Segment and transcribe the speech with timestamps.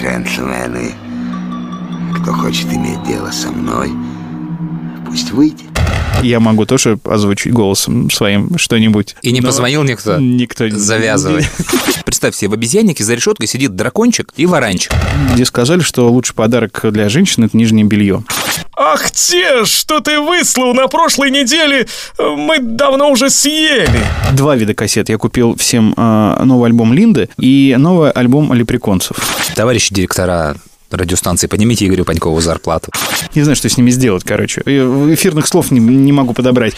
[0.00, 0.94] Джентльмены,
[2.16, 3.90] кто хочет иметь дело со мной,
[5.04, 5.67] пусть выйдет.
[6.22, 9.16] Я могу тоже озвучить голосом своим что-нибудь.
[9.22, 10.18] И не Но позвонил никто?
[10.18, 11.46] Никто не Завязывай.
[12.04, 14.92] Представь себе, в обезьяннике за решеткой сидит дракончик и варанчик.
[15.34, 18.24] Где сказали, что лучший подарок для женщин это нижнее белье.
[18.76, 21.86] Ах те, что ты выслал на прошлой неделе,
[22.18, 24.00] мы давно уже съели.
[24.32, 25.08] Два вида кассет.
[25.08, 29.16] Я купил всем э, новый альбом Линды и новый альбом Леприконцев.
[29.54, 30.56] Товарищи директора
[30.90, 32.90] радиостанции, поднимите Игорю Панькову зарплату.
[33.34, 34.62] Не знаю, что с ними сделать, короче.
[34.62, 36.74] Эфирных слов не, не могу подобрать.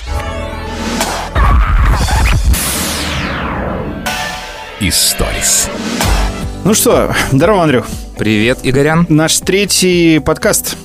[4.80, 5.68] Историс.
[6.64, 7.86] Ну что, здорово, Андрюх.
[8.18, 9.06] Привет, Игорян.
[9.08, 10.76] Наш третий подкаст.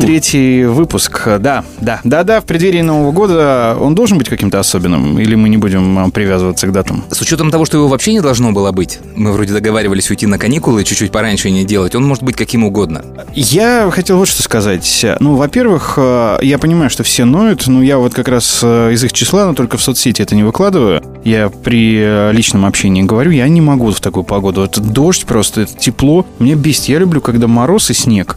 [0.00, 5.18] Третий выпуск, да, да, да, да, в преддверии Нового года он должен быть каким-то особенным,
[5.18, 7.04] или мы не будем а, привязываться к датам?
[7.10, 10.38] С учетом того, что его вообще не должно было быть, мы вроде договаривались уйти на
[10.38, 13.04] каникулы чуть-чуть пораньше не делать, он может быть каким угодно.
[13.34, 15.06] Я хотел вот что сказать.
[15.20, 19.04] Ну, во-первых, э, я понимаю, что все ноют, но я вот как раз э, из
[19.04, 21.02] их числа, но только в соцсети это не выкладываю.
[21.24, 24.62] Я при э, личном общении говорю, я не могу в такую погоду.
[24.62, 26.26] Это дождь просто, это тепло.
[26.38, 26.86] Мне бесит.
[26.86, 28.36] Я люблю, когда мороз и снег.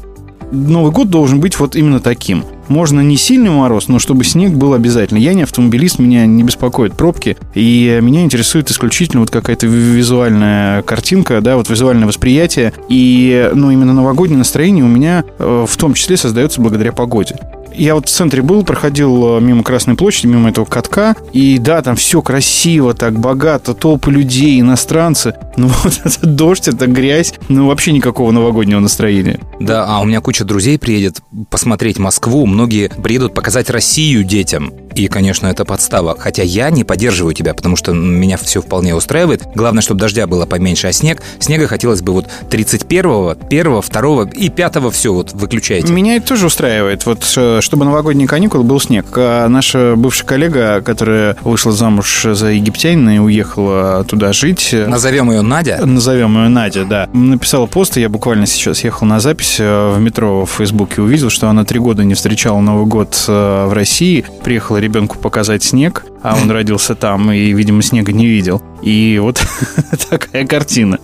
[0.51, 2.43] Новый год должен быть вот именно таким.
[2.67, 5.17] Можно не сильный мороз, но чтобы снег был обязательно.
[5.17, 11.41] Я не автомобилист, меня не беспокоят пробки, и меня интересует исключительно вот какая-то визуальная картинка,
[11.41, 12.73] да, вот визуальное восприятие.
[12.87, 17.35] И, ну, именно новогоднее настроение у меня э, в том числе создается благодаря погоде.
[17.73, 21.81] Я вот в центре был, проходил э, мимо Красной площади, мимо этого катка, и да,
[21.81, 25.35] там все красиво, так богато, толпы людей, иностранцы.
[25.57, 29.39] Ну вот этот дождь, это грязь, ну вообще никакого новогоднего настроения.
[29.59, 34.73] Да, а у меня куча друзей приедет посмотреть Москву, многие приедут показать Россию детям.
[34.99, 36.17] И, конечно, это подстава.
[36.19, 39.43] Хотя я не поддерживаю тебя, потому что меня все вполне устраивает.
[39.55, 44.49] Главное, чтобы дождя было поменьше, а снег, снега хотелось бы вот 31-го, 1 2 и
[44.49, 45.93] 5 все вот выключайте.
[45.93, 47.05] Меня это тоже устраивает.
[47.05, 49.05] Вот э, чтобы новогодние каникулы был снег.
[49.15, 54.73] А наша бывшая коллега, которая вышла замуж за египтянина и уехала туда жить...
[54.73, 55.79] Назовем ее Надя?
[55.85, 57.07] Назовем ее Надя, да.
[57.13, 61.29] Написала пост, и я буквально сейчас ехал на запись э, в метро в Фейсбуке, увидел,
[61.29, 64.25] что она три года не встречала Новый год э, в России.
[64.43, 68.61] Приехала ребенку показать снег, а он родился там и, видимо, снега не видел.
[68.81, 69.41] И вот
[70.09, 70.99] такая картина.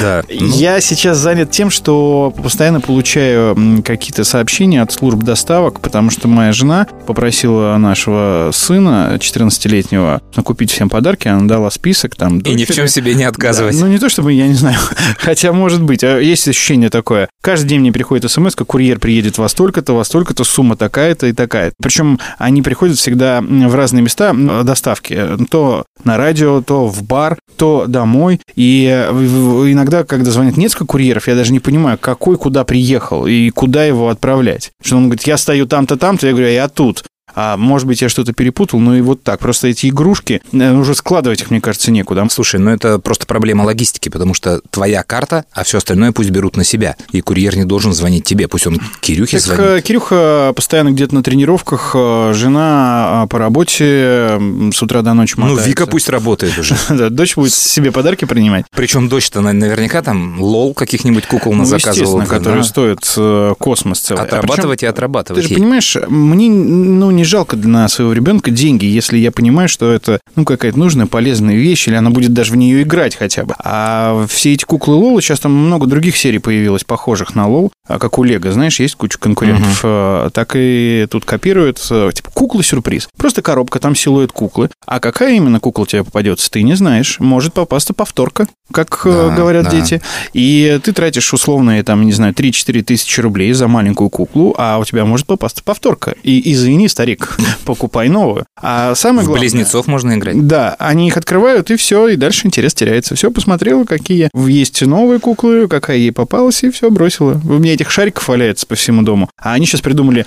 [0.00, 0.22] Да.
[0.28, 6.52] Я сейчас занят тем, что постоянно получаю какие-то сообщения от служб доставок, потому что моя
[6.52, 12.38] жена попросила нашего сына 14-летнего купить всем подарки, она дала список там.
[12.38, 13.74] И ни в чем себе не отказывать.
[13.74, 14.78] Да, ну, не то чтобы, я не знаю,
[15.18, 17.28] хотя, может быть, а есть ощущение такое.
[17.40, 21.32] Каждый день мне приходит смс, как курьер приедет во столько-то, во столько-то, сумма такая-то и
[21.32, 21.72] такая.
[21.82, 24.32] Причем они приходят всегда в разные места
[24.64, 25.18] доставки.
[25.50, 28.40] То на радио, то в бар, то домой.
[28.54, 33.50] И э, иногда, когда звонят несколько курьеров, я даже не понимаю, какой куда приехал и
[33.50, 34.70] куда его отправлять.
[34.82, 37.04] Что он говорит, я стою там-то, там-то, я говорю, а я тут.
[37.38, 39.38] А может быть, я что-то перепутал, ну и вот так.
[39.40, 42.26] Просто эти игрушки, э, уже складывать их, мне кажется, некуда.
[42.30, 46.56] Слушай, ну это просто проблема логистики, потому что твоя карта, а все остальное пусть берут
[46.56, 46.96] на себя.
[47.12, 49.62] И курьер не должен звонить тебе, пусть он Кирюхе Так, звонит.
[49.64, 54.40] э, Кирюха постоянно где-то на тренировках, э, жена по работе
[54.72, 55.68] с утра до ночи Ну, мотается.
[55.68, 56.74] Вика пусть работает уже.
[56.88, 58.64] Да, дочь будет себе подарки принимать.
[58.74, 62.22] Причем дочь-то на- наверняка там лол каких-нибудь кукол Ну, заказывала.
[62.22, 64.22] естественно, которые стоят космос целый.
[64.22, 65.42] А Отрабатывать и отрабатывать.
[65.42, 69.90] Ты же понимаешь, мне ну, не жалко на своего ребенка деньги, если я понимаю, что
[69.92, 73.54] это ну, какая-то нужная, полезная вещь, или она будет даже в нее играть хотя бы.
[73.58, 77.98] А все эти куклы Лола, сейчас там много других серий появилось, похожих на Лол, а
[77.98, 83.08] как у Лего, знаешь, есть куча конкурентов, э, так и тут копируют, э, типа, куклы-сюрприз.
[83.16, 84.70] Просто коробка, там силуэт куклы.
[84.86, 87.20] А какая именно кукла тебе попадется, ты не знаешь.
[87.20, 89.70] Может попасться повторка, как э, Да, говорят да.
[89.70, 90.02] дети.
[90.32, 94.84] И ты тратишь условные, там, не знаю, 3-4 тысячи рублей за маленькую куклу, а у
[94.84, 96.14] тебя может попасться повторка.
[96.22, 97.15] И извини, старик,
[97.64, 98.46] покупай новую.
[98.60, 99.42] А самое В главное...
[99.42, 100.46] близнецов можно играть.
[100.46, 103.14] Да, они их открывают, и все, и дальше интерес теряется.
[103.14, 107.40] Все, посмотрела, какие есть новые куклы, какая ей попалась, и все, бросила.
[107.44, 109.28] У меня этих шариков валяется по всему дому.
[109.40, 110.26] А они сейчас придумали,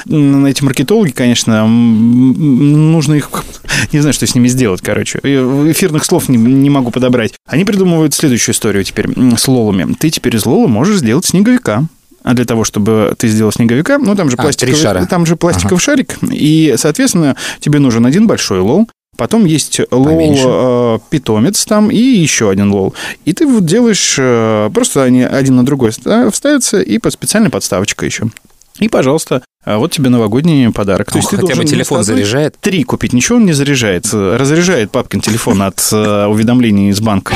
[0.50, 3.30] эти маркетологи, конечно, нужно их,
[3.92, 5.20] не знаю, что с ними сделать, короче.
[5.20, 7.34] Эфирных слов не, не могу подобрать.
[7.48, 9.94] Они придумывают следующую историю теперь с лолами.
[9.94, 11.86] Ты теперь из лола можешь сделать снеговика.
[12.24, 15.06] А для того, чтобы ты сделал снеговика, ну там же А, пластиковый, шара.
[15.06, 18.88] там же пластиковый шарик, и, соответственно, тебе нужен один большой лол,
[19.18, 20.08] Потом есть лол
[20.96, 22.94] э, питомец там и еще один лол.
[23.26, 27.50] И ты вот делаешь, э, просто они один на другой ста- вставятся и под специальной
[27.50, 28.30] подставочкой еще.
[28.80, 31.14] И, пожалуйста, а вот тебе новогодний подарок.
[31.14, 32.56] Ну, хотя бы телефон вместо одной заряжает.
[32.62, 34.08] Три купить, ничего он не заряжает.
[34.14, 37.36] Разряжает папкин телефон от э, уведомлений из банка.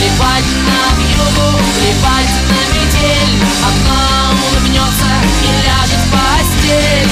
[0.00, 0.80] Плевать на
[1.12, 5.10] югу, плевать на метель она улыбнется
[5.42, 7.10] и ляжет в постель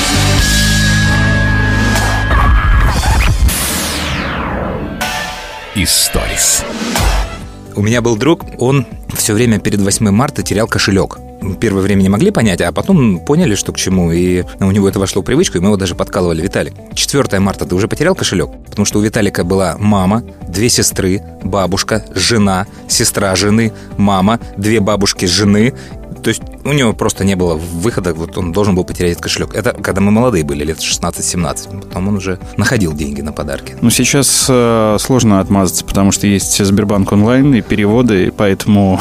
[5.74, 6.64] Историс.
[7.76, 11.18] У меня был друг, он все время перед 8 марта терял кошелек.
[11.60, 14.98] Первое время не могли понять, а потом поняли, что к чему, и у него это
[14.98, 16.42] вошло в привычку, и мы его даже подкалывали.
[16.42, 18.50] Виталик, 4 марта ты уже потерял кошелек?
[18.66, 25.26] Потому что у Виталика была мама, две сестры, бабушка, жена, сестра жены, мама, две бабушки
[25.26, 25.74] жены
[26.22, 29.54] то есть у него просто не было выхода, вот он должен был потерять этот кошелек.
[29.54, 31.88] Это когда мы молодые были, лет 16-17.
[31.88, 33.76] Потом он уже находил деньги на подарки.
[33.80, 39.00] Ну, сейчас э, сложно отмазаться, потому что есть Сбербанк онлайн и переводы, и поэтому,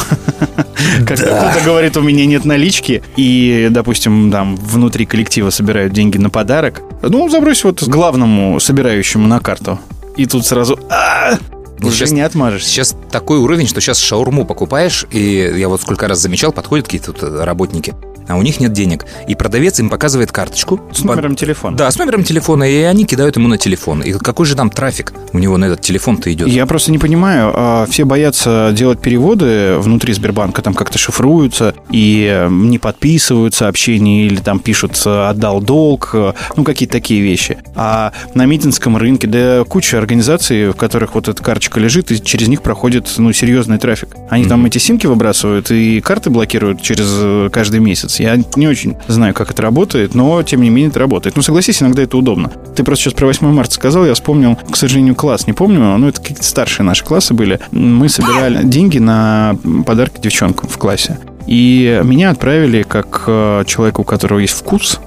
[1.07, 6.29] как кто-то говорит, у меня нет налички, и, допустим, там внутри коллектива собирают деньги на
[6.29, 9.79] подарок, ну, забрось вот главному собирающему на карту.
[10.15, 10.79] И тут сразу...
[10.89, 11.37] «А,
[11.81, 12.69] уже сейчас, не отмажешься.
[12.69, 17.13] Сейчас такой уровень, что сейчас шаурму покупаешь, и я вот сколько раз замечал, подходят какие-то
[17.13, 17.95] тут работники,
[18.27, 19.05] а у них нет денег.
[19.27, 20.79] И продавец им показывает карточку.
[20.93, 21.77] С номером телефона.
[21.77, 24.01] Да, с номером телефона, и они кидают ему на телефон.
[24.01, 26.47] И какой же там трафик у него на этот телефон-то идет?
[26.47, 27.51] Я просто не понимаю.
[27.55, 34.37] а Все боятся делать переводы внутри Сбербанка, там как-то шифруются и не подписывают сообщения или
[34.37, 36.15] там пишут «отдал долг»,
[36.55, 37.57] ну, какие-то такие вещи.
[37.75, 42.47] А на митинском рынке, да, куча организаций, в которых вот эта карточка лежит, и через
[42.47, 44.09] них проходит, ну, серьезный трафик.
[44.29, 44.49] Они mm-hmm.
[44.49, 48.16] там эти симки выбрасывают и карты блокируют через каждый месяц.
[48.19, 51.35] Я не очень знаю, как это работает, но, тем не менее, это работает.
[51.35, 52.51] Ну, согласись, иногда это удобно.
[52.75, 56.07] Ты просто сейчас про 8 марта сказал, я вспомнил, к сожалению, класс, не помню, но
[56.07, 57.59] это какие-то старшие наши классы были.
[57.71, 61.17] Мы собирали деньги на подарки девчонкам в классе.
[61.47, 64.99] И меня отправили как э, человеку, у которого есть вкус,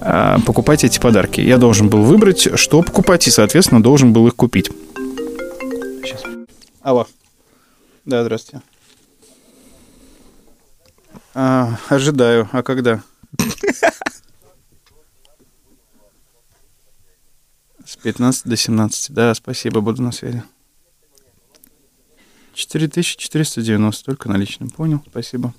[0.00, 1.40] э, покупать эти подарки.
[1.40, 4.70] Я должен был выбрать, что покупать, и, соответственно, должен был их купить.
[6.02, 6.22] Сейчас.
[6.82, 7.06] Алло.
[8.04, 8.64] Да, здравствуйте.
[11.34, 12.48] А, ожидаю.
[12.52, 13.02] А когда?
[17.84, 19.12] С 15 до 17.
[19.12, 20.42] Да, спасибо, буду на связи.
[22.54, 24.68] 4490, только наличным.
[24.70, 25.54] Понял, спасибо.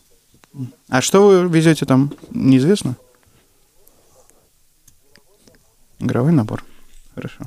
[0.90, 2.98] А что вы везете там, неизвестно?
[6.00, 6.64] Игровой набор.
[7.16, 7.46] Хорошо.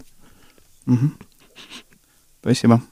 [0.86, 1.10] Угу.
[2.42, 2.82] Спасибо.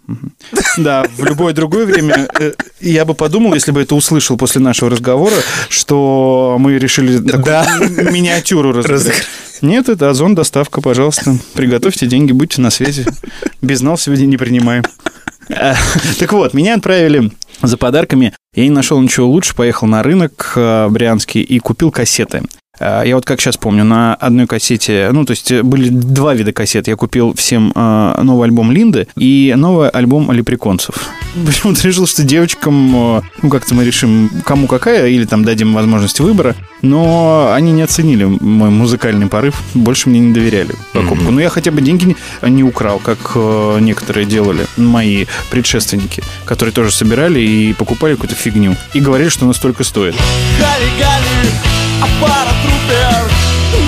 [0.77, 4.91] Да, в любое другое время э, я бы подумал, если бы это услышал после нашего
[4.91, 5.35] разговора,
[5.69, 7.67] что мы решили да.
[7.81, 9.27] миниатюру разыграть.
[9.61, 11.37] Нет, это Озон, доставка, пожалуйста.
[11.55, 13.05] Приготовьте деньги, будьте на связи.
[13.61, 14.85] Без нал сегодня не принимаем.
[15.49, 15.75] Э,
[16.21, 18.33] так вот, меня отправили за подарками.
[18.55, 22.45] Я не нашел ничего лучше, поехал на рынок э, брянский и купил кассеты.
[22.81, 26.53] Э, я вот как сейчас помню, на одной кассете, ну, то есть были два вида
[26.53, 26.89] кассет.
[26.89, 30.95] Я купил всем э, новый альбом Линды и новый альбом Леприконцев.
[31.47, 36.21] Почему-то решил, что девочкам, э, ну, как-то мы решим, кому какая, или там дадим возможность
[36.21, 36.57] выбора.
[36.83, 41.27] Но они не оценили мой музыкальный порыв, больше мне не доверяли покупку.
[41.27, 41.31] Mm-hmm.
[41.31, 43.37] Но я хотя бы деньги не украл, как
[43.81, 48.77] некоторые делали мои предшественники, которые тоже собирали и покупали какую-то фигню.
[48.95, 50.15] И говорили, что настолько стоит.
[52.01, 53.31] Гали-гали, аппарат рупер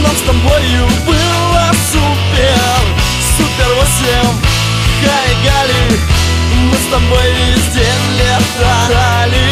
[0.03, 2.83] Нам с тобою было супер
[3.37, 4.41] Супер 8
[5.03, 5.99] Гали-гали
[6.71, 9.47] Мы с тобой везде летали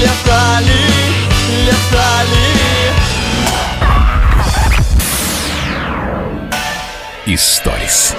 [0.00, 0.82] Летали,
[1.66, 2.50] летали
[7.26, 8.16] Историс.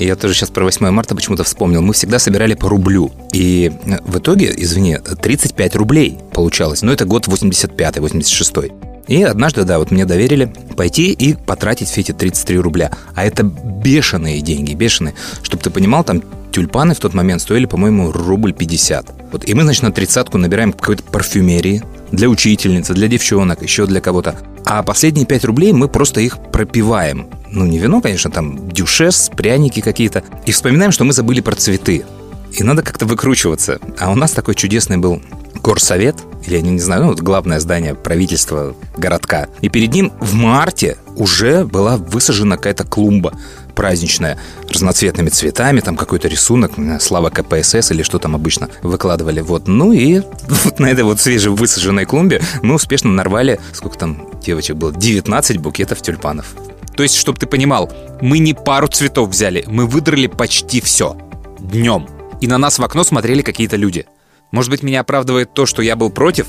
[0.00, 1.82] И я тоже сейчас про 8 марта почему-то вспомнил.
[1.82, 3.12] Мы всегда собирали по рублю.
[3.34, 3.70] И
[4.06, 6.80] в итоге, извини, 35 рублей получалось.
[6.80, 8.72] Но это год 85-й, 86-й.
[9.08, 12.90] И однажды, да, вот мне доверили пойти и потратить все эти 33 рубля.
[13.14, 15.14] А это бешеные деньги, бешеные.
[15.42, 19.06] Чтобы ты понимал, там тюльпаны в тот момент стоили, по-моему, рубль 50.
[19.32, 24.00] Вот, и мы, значит, на тридцатку набираем какой-то парфюмерии для учительницы, для девчонок, еще для
[24.00, 24.34] кого-то.
[24.64, 27.28] А последние 5 рублей мы просто их пропиваем.
[27.52, 30.22] Ну, не вино, конечно, там дюшес, пряники какие-то.
[30.46, 32.04] И вспоминаем, что мы забыли про цветы.
[32.52, 33.78] И надо как-то выкручиваться.
[33.98, 35.22] А у нас такой чудесный был
[35.62, 36.16] горсовет,
[36.46, 39.48] или я не знаю, ну, главное здание правительства городка.
[39.60, 43.34] И перед ним в марте уже была высажена какая-то клумба
[43.74, 44.38] праздничная,
[44.68, 49.40] разноцветными цветами, там какой-то рисунок, слава КПСС или что там обычно выкладывали.
[49.40, 49.68] Вот.
[49.68, 50.20] Ну и
[50.64, 56.02] вот на этой вот свежевысаженной клумбе мы успешно нарвали, сколько там девочек было, 19 букетов
[56.02, 56.54] тюльпанов.
[57.00, 57.90] То есть, чтобы ты понимал,
[58.20, 61.16] мы не пару цветов взяли, мы выдрали почти все.
[61.58, 62.06] Днем.
[62.42, 64.04] И на нас в окно смотрели какие-то люди–
[64.52, 66.46] может быть, меня оправдывает то, что я был против,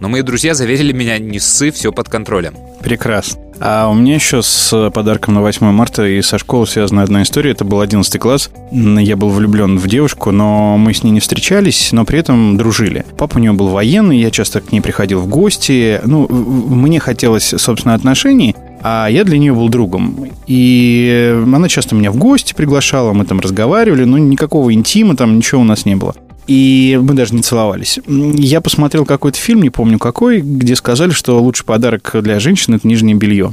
[0.00, 2.54] но мои друзья заверили меня, не ссы, все под контролем.
[2.82, 3.40] Прекрасно.
[3.60, 7.50] А у меня еще с подарком на 8 марта и со школы связана одна история.
[7.50, 8.50] Это был 11 класс.
[8.70, 13.04] Я был влюблен в девушку, но мы с ней не встречались, но при этом дружили.
[13.16, 16.00] Папа у нее был военный, я часто к ней приходил в гости.
[16.04, 20.28] Ну, мне хотелось, собственно, отношений, А я для нее был другом.
[20.46, 25.60] И она часто меня в гости приглашала, мы там разговаривали, но никакого интима там, ничего
[25.60, 26.14] у нас не было.
[26.46, 28.00] И мы даже не целовались.
[28.06, 32.88] Я посмотрел какой-то фильм, не помню какой, где сказали, что лучший подарок для женщины– это
[32.88, 33.52] нижнее белье.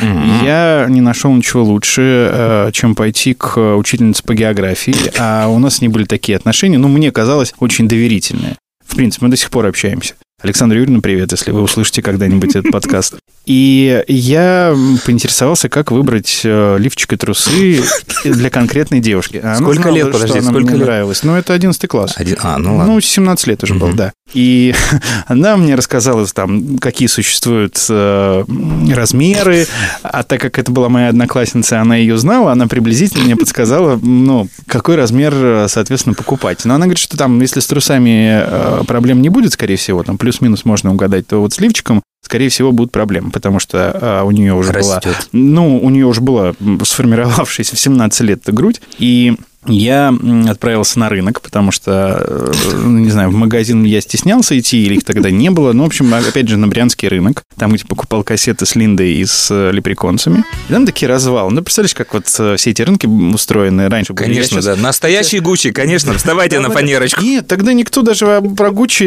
[0.00, 0.44] Mm-hmm.
[0.44, 4.94] Я не нашел ничего лучше, э, чем пойти к учительнице по географии.
[5.18, 8.56] А у нас с ней были такие отношения, ну, мне казалось, очень доверительные.
[8.84, 10.14] В принципе, мы до сих пор общаемся.
[10.42, 13.14] Александра Юрьевна, привет, если вы услышите когда-нибудь этот подкаст.
[13.44, 17.82] И я поинтересовался, как выбрать э, лифчик и трусы
[18.24, 19.38] для конкретной девушки.
[19.42, 20.86] Она сколько знала, лет, подожди, сколько мне лет?
[20.86, 21.22] нравилось.
[21.24, 22.14] Ну, это 11 класс.
[22.16, 22.36] Один...
[22.40, 22.94] А, ну ладно.
[22.94, 23.86] Ну, 17 лет уже угу.
[23.86, 24.12] был, да.
[24.32, 24.74] И
[25.26, 28.44] она мне рассказала там, какие существуют э,
[28.90, 29.66] размеры,
[30.02, 34.48] а так как это была моя одноклассница, она ее знала, она приблизительно мне подсказала, ну,
[34.68, 36.64] какой размер, соответственно, покупать.
[36.64, 40.16] Но она говорит, что там, если с трусами э, проблем не будет, скорее всего, там
[40.16, 44.30] плюс-минус можно угадать, то вот с лифчиком скорее всего, будут проблемы, потому что а, у
[44.30, 45.04] нее уже Растет.
[45.04, 45.14] была...
[45.32, 50.12] Ну, у нее уже была сформировавшаяся в 17 лет грудь, и я
[50.48, 52.52] отправился на рынок, потому что, э,
[52.84, 55.72] не знаю, в магазин я стеснялся идти, или их тогда не было.
[55.72, 59.24] Ну, в общем, опять же, на Брянский рынок, там, где покупал кассеты с Линдой и
[59.24, 60.44] с э, лепреконцами.
[60.68, 61.52] И там такие развалы.
[61.52, 64.14] Ну, представляешь, как вот э, все эти рынки устроены раньше.
[64.14, 64.64] Конечно, сейчас...
[64.64, 64.76] да.
[64.76, 66.12] Настоящий Гуччи, конечно.
[66.14, 67.22] Вставайте на фанерочку.
[67.22, 69.04] Нет, тогда никто даже про Гуччи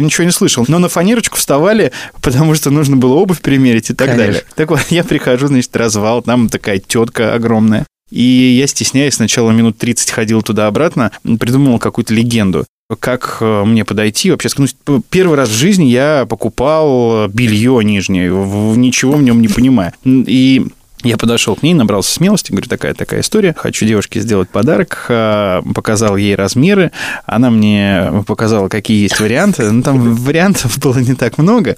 [0.00, 0.64] ничего не слышал.
[0.68, 4.26] Но на фанерочку вставали, потому что нужно было обувь примерить и так конечно.
[4.26, 4.44] далее.
[4.54, 7.86] Так вот, я прихожу, значит, развал, там такая тетка огромная.
[8.12, 12.66] И я, стесняясь, сначала минут 30 ходил туда-обратно, придумал какую-то легенду
[13.00, 14.30] как э, мне подойти.
[14.30, 18.28] Вообще, ну, первый раз в жизни я покупал белье нижнее,
[18.76, 19.94] ничего в нем не понимая.
[20.04, 20.66] И
[21.02, 26.36] я подошел к ней, набрался смелости, говорю, такая-такая история, хочу девушке сделать подарок, показал ей
[26.36, 26.92] размеры,
[27.24, 31.76] она мне показала, какие есть варианты, ну, там вариантов было не так много.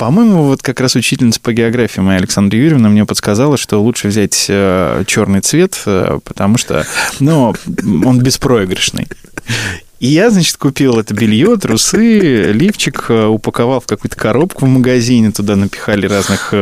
[0.00, 4.46] По-моему, вот как раз учительница по географии моя Александра Юрьевна мне подсказала, что лучше взять
[4.48, 6.86] э, черный цвет, э, потому что,
[7.20, 7.54] ну,
[8.06, 9.08] он беспроигрышный.
[9.98, 15.32] И я, значит, купил это белье, трусы, лифчик, э, упаковал в какую-то коробку в магазине,
[15.32, 16.54] туда напихали разных,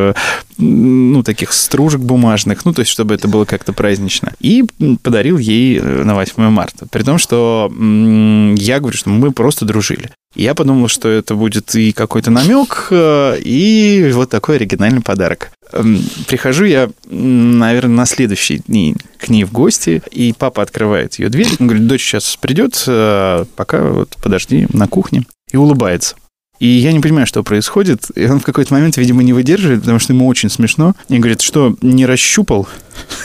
[0.58, 4.32] ну, таких стружек бумажных, ну, то есть, чтобы это было как-то празднично.
[4.40, 4.64] И
[5.02, 6.86] подарил ей э, на 8 марта.
[6.90, 10.10] При том, что я говорю, что мы просто дружили.
[10.34, 15.50] Я подумал, что это будет и какой-то намек, и вот такой оригинальный подарок.
[15.72, 21.28] Эм, прихожу я, наверное, на следующий день к ней в гости, и папа открывает ее
[21.28, 21.48] дверь.
[21.60, 25.24] Он говорит, дочь сейчас придет, э, пока вот подожди на кухне.
[25.50, 26.16] И улыбается.
[26.58, 28.06] И я не понимаю, что происходит.
[28.14, 30.94] И он в какой-то момент, видимо, не выдерживает, потому что ему очень смешно.
[31.08, 32.68] И говорит, что не расщупал?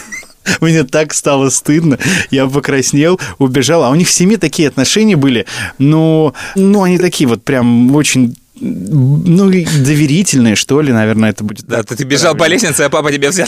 [0.62, 1.98] Мне так стало стыдно.
[2.30, 3.84] Я покраснел, убежал.
[3.84, 5.46] А у них в семье такие отношения были.
[5.80, 11.66] Но, ну, они такие вот прям очень ну, доверительные, что ли, наверное, это будет.
[11.66, 13.48] Да, ты бежал по лестнице, а папа тебя взял.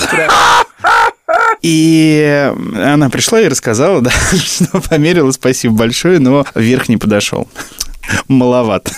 [1.62, 7.48] И она пришла и рассказала, да, что померила, спасибо большое, но вверх не подошел.
[8.27, 8.92] Маловато.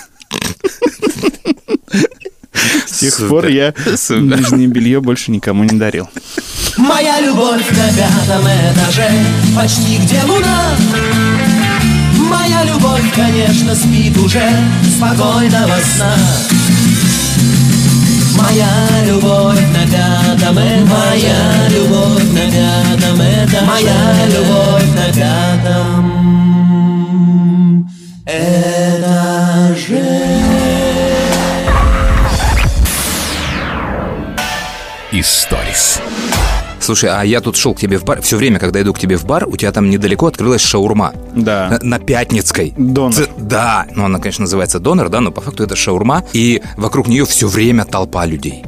[2.86, 3.74] С тех пор я
[4.10, 6.08] нижнее белье больше никому не дарил.
[6.76, 9.10] Моя любовь на пятом этаже,
[9.54, 10.76] почти где луна.
[12.28, 14.42] Моя любовь, конечно, спит уже
[14.96, 16.14] спокойного сна.
[18.36, 18.70] Моя
[19.06, 26.04] любовь на пятом этаже, моя любовь на пятом этаже, моя любовь на пятом
[28.26, 29.27] этаже.
[35.12, 36.02] Историс.
[36.78, 38.20] Слушай, а я тут шел к тебе в бар.
[38.20, 41.14] Все время, когда иду к тебе в бар, у тебя там недалеко открылась шаурма.
[41.34, 41.78] Да.
[41.82, 42.74] На, на Пятницкой.
[42.76, 43.14] Донор.
[43.14, 43.86] Ц- да.
[43.94, 46.22] Ну, она, конечно, называется донор, да, но по факту это шаурма.
[46.34, 48.64] И вокруг нее все время толпа людей.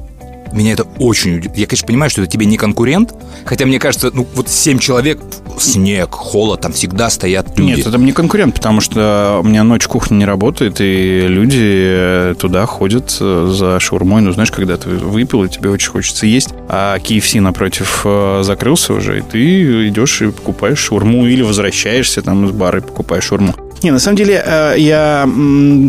[0.52, 1.58] Меня это очень удивляет.
[1.58, 3.14] Я, конечно, понимаю, что это тебе не конкурент,
[3.44, 5.20] хотя мне кажется, ну вот семь человек,
[5.58, 7.76] снег, холод, там всегда стоят люди.
[7.76, 12.66] Нет, это мне конкурент, потому что у меня ночь кухня не работает, и люди туда
[12.66, 14.22] ходят э, за шаурмой.
[14.22, 18.94] Ну, знаешь, когда ты выпил, и тебе очень хочется есть, а KFC напротив э, закрылся
[18.94, 23.54] уже, и ты идешь и покупаешь шаурму или возвращаешься там из бара и покупаешь шаурму.
[23.82, 25.22] Не, на самом деле, э, я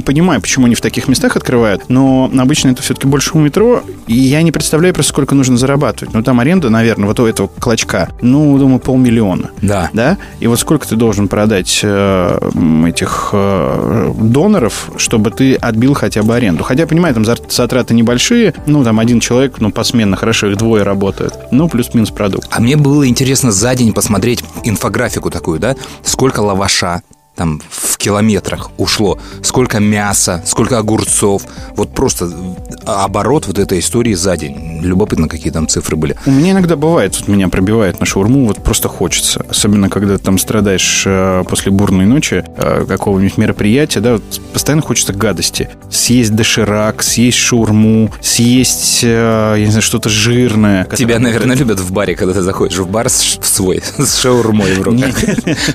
[0.06, 4.14] понимаю, почему они в таких местах открывают, но обычно это все-таки больше у метро, и
[4.14, 6.14] я не представляю просто, сколько нужно зарабатывать.
[6.14, 9.52] Ну, там аренда, наверное, вот у этого клочка, ну, думаю, полмиллиона.
[9.62, 9.90] Да.
[9.94, 10.18] Да?
[10.40, 12.40] И вот сколько ты должен продать э,
[12.88, 16.64] этих э, доноров, чтобы ты отбил хотя бы аренду?
[16.64, 21.34] Хотя, понимаю, там затраты небольшие, ну, там один человек, ну, посменно, хорошо, их двое работают,
[21.52, 22.48] ну, плюс-минус продукт.
[22.52, 27.02] А мне было интересно за день посмотреть инфографику такую, да, сколько лаваша,
[27.42, 31.42] там в километрах ушло, сколько мяса, сколько огурцов.
[31.76, 32.32] Вот просто
[32.86, 34.80] оборот вот этой истории за день.
[34.84, 36.16] Любопытно, какие там цифры были.
[36.28, 39.44] У меня иногда бывает, вот меня пробивает на шаурму, вот просто хочется.
[39.50, 45.14] Особенно, когда там страдаешь э, после бурной ночи э, какого-нибудь мероприятия, да, вот постоянно хочется
[45.14, 45.70] гадости.
[45.90, 50.86] Съесть доширак, съесть шаурму, съесть, э, я не знаю, что-то жирное.
[50.96, 54.74] Тебя, наверное, любят в баре, когда ты заходишь в бар с- в свой, с шаурмой
[54.76, 55.16] в руках.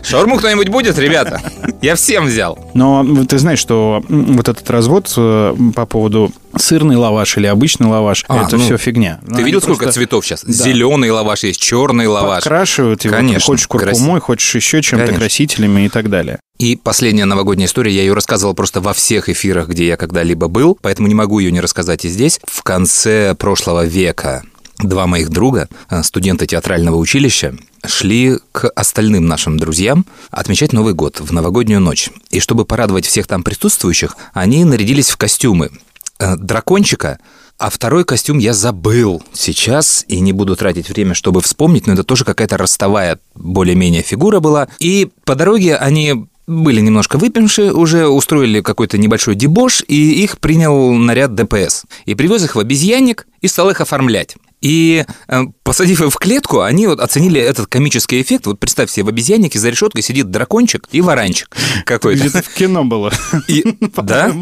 [0.05, 1.41] Шаурму кто-нибудь будет, ребята?
[1.83, 2.59] Я всем взял.
[2.75, 8.25] Но ты знаешь, что вот этот развод э, по поводу сырный лаваш или обычный лаваш,
[8.29, 9.21] А, это ну, все фигня.
[9.35, 10.43] Ты видел, сколько цветов сейчас?
[10.43, 12.45] Зеленый лаваш есть, черный лаваш.
[12.45, 16.41] Подкрашивают его, Конечно, хочешь куркумой, хочешь еще чем-то, красителями и так далее.
[16.59, 20.79] И последняя новогодняя история, я ее рассказывал просто во всех эфирах, где я когда-либо был,
[20.81, 22.41] поэтому не могу ее не рассказать и здесь.
[22.47, 24.43] В конце прошлого века
[24.79, 31.21] два моих друга, э, студенты театрального училища, шли к остальным нашим друзьям отмечать Новый год
[31.21, 32.11] в новогоднюю ночь.
[32.31, 35.71] И чтобы порадовать всех там присутствующих, они нарядились в костюмы
[36.19, 37.19] э, дракончика,
[37.59, 42.05] а второй костюм я забыл сейчас и не буду тратить время, чтобы вспомнить, но это
[42.05, 44.69] тоже какая-то ростовая более-менее фигура была.
[44.79, 50.93] И по дороге они были немножко выпившие, уже устроили какой-то небольшой дебош, и их принял
[50.93, 51.85] наряд ДПС.
[52.05, 54.37] И привез их в обезьянник и стал их оформлять.
[54.63, 58.47] И э, посадив их в клетку, они вот оценили этот комический эффект.
[58.47, 62.21] Вот представь себе, в обезьяннике за решеткой сидит дракончик и варанчик какой-то.
[62.21, 63.13] Где-то в кино было.
[63.49, 63.65] И-
[64.03, 64.33] да?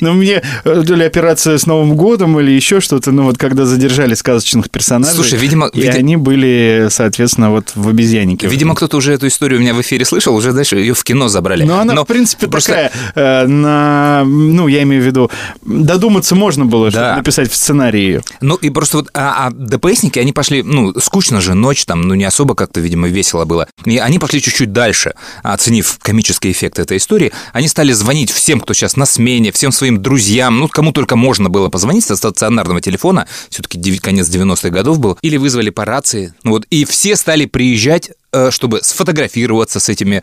[0.00, 3.64] Ну, мне э, то ли операция с Новым годом или еще что-то, ну, вот когда
[3.66, 5.14] задержали сказочных персонажей.
[5.16, 8.46] Слушай, видимо- И види- они были, соответственно, вот в обезьяннике.
[8.46, 11.28] Видимо, кто-то уже эту историю у меня в эфире слышал, уже дальше ее в кино
[11.28, 11.64] забрали.
[11.64, 15.30] Но она, в принципе, просто- такая, э, на, ну, я имею в виду,
[15.62, 17.16] додуматься можно было, Да.
[17.16, 18.22] написать в сценарии.
[18.40, 22.14] Ну и просто вот, а, а ДПСники, они пошли, ну, скучно же, ночь там, ну,
[22.14, 23.68] не особо как-то, видимо, весело было.
[23.84, 27.32] И они пошли чуть-чуть дальше, оценив комический эффект этой истории.
[27.52, 31.48] Они стали звонить всем, кто сейчас на смене, всем своим друзьям, ну, кому только можно
[31.48, 36.52] было позвонить со стационарного телефона, все-таки конец 90-х годов был, или вызвали по рации, ну,
[36.52, 38.10] вот, и все стали приезжать
[38.50, 40.22] чтобы сфотографироваться с этими,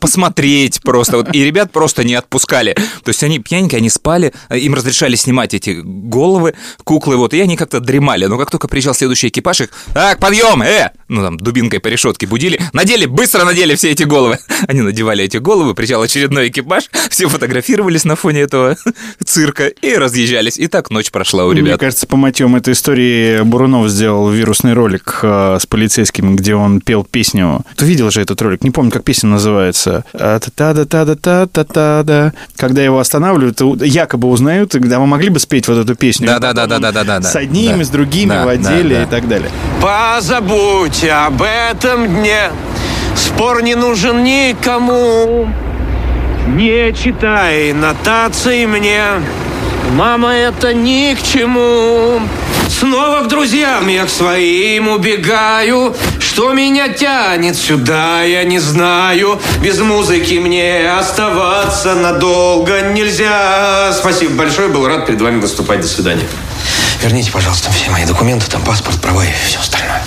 [0.00, 1.18] посмотреть просто.
[1.18, 1.34] Вот.
[1.34, 2.74] И ребят просто не отпускали.
[3.04, 7.40] То есть они пьяненькие, они спали, э, им разрешали снимать эти головы, куклы, вот, и
[7.40, 8.26] они как-то дремали.
[8.26, 10.90] Но как только приезжал следующий экипаж, их, так, подъем, э!
[11.08, 14.38] Ну, там, дубинкой по решетке будили, надели, быстро надели все эти головы.
[14.68, 18.76] Они надевали эти головы, приезжал очередной экипаж, все фотографировались на фоне этого
[19.24, 20.58] цирка и разъезжались.
[20.58, 21.80] И так ночь прошла у Мне ребят.
[21.80, 27.04] кажется, по мотивам этой истории Бурунов сделал вирусный ролик э, с полицейским, где он пел
[27.04, 27.51] песню.
[27.76, 28.62] Ты видел же этот ролик?
[28.64, 30.04] Не помню, как песня называется.
[30.14, 32.32] А, Та-та-да-та-да-та-та-та-да.
[32.56, 36.26] Когда его останавливают, якобы узнают, и говорят, а вы могли бы спеть вот эту песню?
[36.26, 37.28] Да, И да, потом да, он да, да, да, да.
[37.28, 37.84] С одними, Да.
[37.84, 39.02] с другими Да, в да, отделе да.
[39.02, 39.50] и так далее.
[39.80, 42.50] Позабудь об этом дне
[43.16, 45.48] Спор не нужен никому
[46.48, 49.02] Не читай нотаций мне
[49.94, 52.20] Мама, это ни к чему
[52.78, 59.78] Снова к друзьям я к своим убегаю Что меня тянет сюда, я не знаю Без
[59.78, 65.80] музыки мне оставаться надолго нельзя Спасибо большое, был рад перед вами выступать.
[65.80, 66.24] До свидания.
[67.02, 70.02] Верните, пожалуйста, все мои документы, там паспорт, права и все остальное.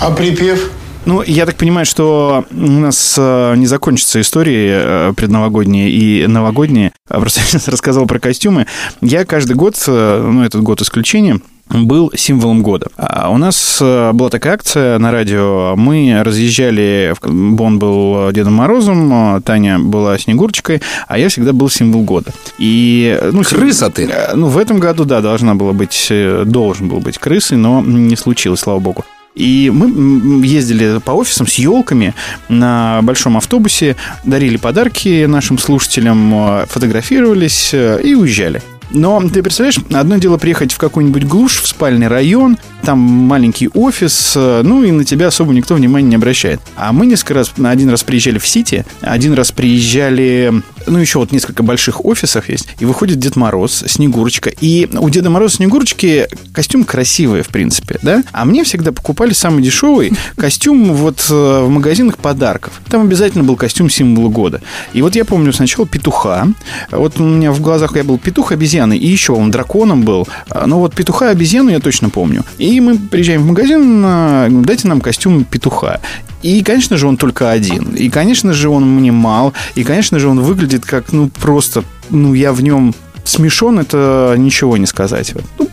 [0.00, 0.70] А припев?
[1.08, 6.92] Ну, я так понимаю, что у нас э, не закончатся истории э, предновогодние и новогодние.
[7.08, 8.66] А Просто я сейчас рассказал про костюмы.
[9.00, 12.88] Я каждый год, э, ну, этот год исключением, был символом года.
[12.98, 15.76] А у нас была такая акция на радио.
[15.76, 22.32] Мы разъезжали, Бон был Дедом Морозом, Таня была Снегурочкой, а я всегда был символ года.
[22.58, 24.10] И, ну, Крыса ты.
[24.34, 26.12] Ну, в этом году, да, должна была быть,
[26.44, 29.04] должен был быть крысой, но не случилось, слава богу.
[29.38, 32.14] И мы ездили по офисам с елками
[32.48, 38.60] на большом автобусе, дарили подарки нашим слушателям, э, фотографировались э, и уезжали.
[38.90, 44.32] Но ты представляешь, одно дело приехать в какую-нибудь глушь, в спальный район, там маленький офис,
[44.34, 46.60] э, ну и на тебя особо никто внимания не обращает.
[46.74, 51.32] А мы несколько раз, один раз приезжали в Сити, один раз приезжали, ну еще вот
[51.32, 54.50] несколько больших офисов есть, и выходит Дед Мороз, Снегурочка.
[54.60, 58.22] И у Деда Мороза Снегурочки костюм красивый, в принципе, да?
[58.32, 62.80] А мне всегда покупали самый дешевый костюм вот э, в магазинах подарков.
[62.88, 64.60] Там обязательно был костюм символа года.
[64.92, 66.48] И вот я помню сначала петуха.
[66.90, 70.28] Вот у меня в глазах я был петух обезьяны, и еще он драконом был.
[70.66, 72.44] Но вот петуха обезьяну я точно помню.
[72.58, 76.00] И мы приезжаем в магазин, говорим, дайте нам костюм петуха.
[76.42, 77.94] И, конечно же, он только один.
[77.94, 79.52] И, конечно же, он мне мал.
[79.74, 84.76] И, конечно же, он выглядит как, ну, просто, ну, я в нем смешон, это ничего
[84.76, 85.34] не сказать.
[85.58, 85.68] Ну,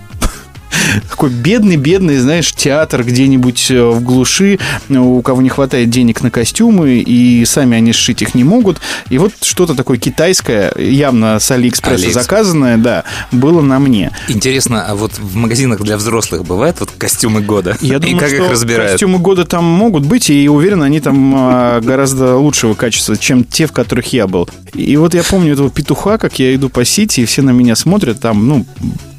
[1.10, 4.60] Такой бедный-бедный, знаешь, театр где-нибудь э, в глуши,
[4.90, 8.80] у кого не хватает денег на костюмы, и сами они сшить их не могут.
[9.10, 12.14] И вот что-то такое китайское, явно с Алиэкспресса Алиэкспресс.
[12.26, 14.12] заказанное, да, было на мне.
[14.28, 17.78] Интересно, а вот в магазинах для взрослых бывают вот костюмы года?
[17.82, 18.92] Я И думаю, как что их разбирают?
[18.94, 23.68] костюмы года там могут быть, и уверен, они там а, гораздо лучшего качества, чем те,
[23.68, 24.50] в которых я был.
[24.74, 27.76] И вот я помню этого петуха, как я иду по Сити, и все на меня
[27.76, 28.66] смотрят, там, ну,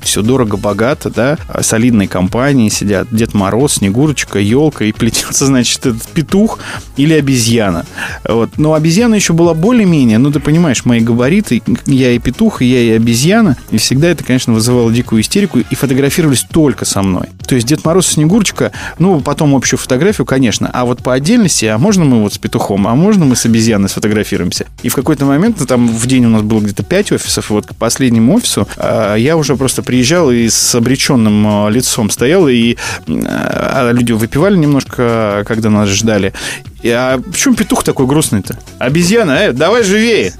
[0.06, 6.06] все дорого-богато, да, а солидные компании сидят, Дед Мороз, Снегурочка, елка, и плетется, значит, этот
[6.08, 6.58] петух
[6.96, 7.84] или обезьяна.
[8.26, 8.50] Вот.
[8.56, 12.80] Но обезьяна еще была более-менее, ну, ты понимаешь, мои габариты, я и петух, и я
[12.80, 17.28] и обезьяна, и всегда это, конечно, вызывало дикую истерику, и фотографировались только со мной.
[17.46, 21.66] То есть Дед Мороз и Снегурочка, ну, потом общую фотографию, конечно, а вот по отдельности,
[21.66, 24.66] а можно мы вот с петухом, а можно мы с обезьяной сфотографируемся?
[24.82, 27.52] И в какой-то момент, ну, там в день у нас было где-то 5 офисов, и
[27.52, 32.46] вот к последнему офису а, я уже просто приезжал и с обреченным а, лицом стоял,
[32.48, 32.76] и
[33.08, 36.34] а, люди выпивали немножко, когда нас ждали.
[36.82, 38.58] И, а почему петух такой грустный-то?
[38.78, 40.34] Обезьяна, э, давай живее.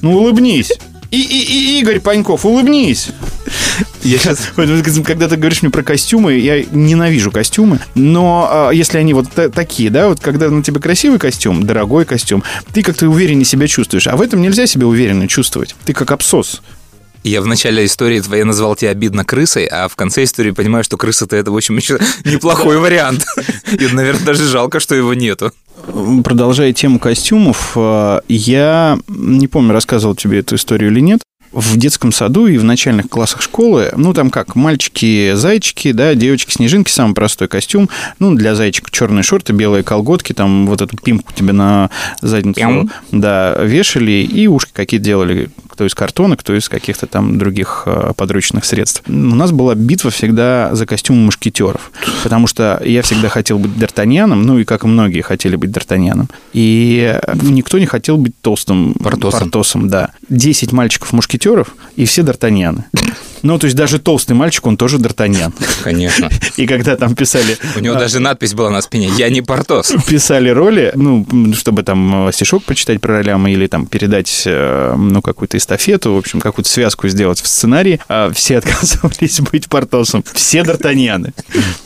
[0.00, 0.72] Ну, улыбнись.
[1.10, 3.10] И, и, и Игорь Паньков, улыбнись.
[4.02, 4.50] Я сейчас...
[5.04, 9.50] Когда ты говоришь мне про костюмы, я ненавижу костюмы, но а, если они вот та-
[9.50, 14.06] такие, да, вот когда на тебе красивый костюм, дорогой костюм, ты как-то увереннее себя чувствуешь,
[14.06, 15.76] а в этом нельзя себя уверенно чувствовать.
[15.84, 16.62] Ты как абсос.
[17.26, 20.96] Я в начале истории твоей назвал тебя обидно крысой, а в конце истории понимаю, что
[20.96, 23.26] крыса-то это, в общем, еще неплохой вариант.
[23.72, 25.50] И, наверное, даже жалко, что его нету.
[26.22, 31.20] Продолжая тему костюмов, э, я не помню, рассказывал тебе эту историю или нет.
[31.50, 37.14] В детском саду и в начальных классах школы, ну, там как, мальчики-зайчики, да, девочки-снежинки, самый
[37.14, 37.88] простой костюм.
[38.20, 43.56] Ну, для зайчика черные шорты, белые колготки, там вот эту пимку тебе на задницу, да,
[43.64, 48.64] вешали, и ушки какие делали, кто из картона, кто из каких-то там других э, подручных
[48.64, 49.02] средств.
[49.06, 54.36] У нас была битва всегда за костюмы мушкетеров, потому что я всегда хотел быть Д'Артаньяном,
[54.36, 59.40] ну и как и многие хотели быть Д'Артаньяном, и никто не хотел быть толстым Портосом.
[59.40, 60.12] Портосом, да.
[60.30, 62.84] 10 мальчиков-мушкетеров, и все Д'Артаньяны.
[63.42, 65.52] Ну, то есть даже толстый мальчик, он тоже Д'Артаньян.
[65.82, 66.30] Конечно.
[66.56, 67.58] И когда там писали...
[67.76, 69.94] У него даже надпись была на спине «Я не Портос».
[70.08, 75.22] писали роли, ну, чтобы там э, стишок почитать про ролями или там передать, э, ну,
[75.22, 80.24] какую-то эстафету, в общем, какую-то связку сделать в сценарии, а все отказывались быть Портосом.
[80.32, 81.32] Все Д'Артаньяны.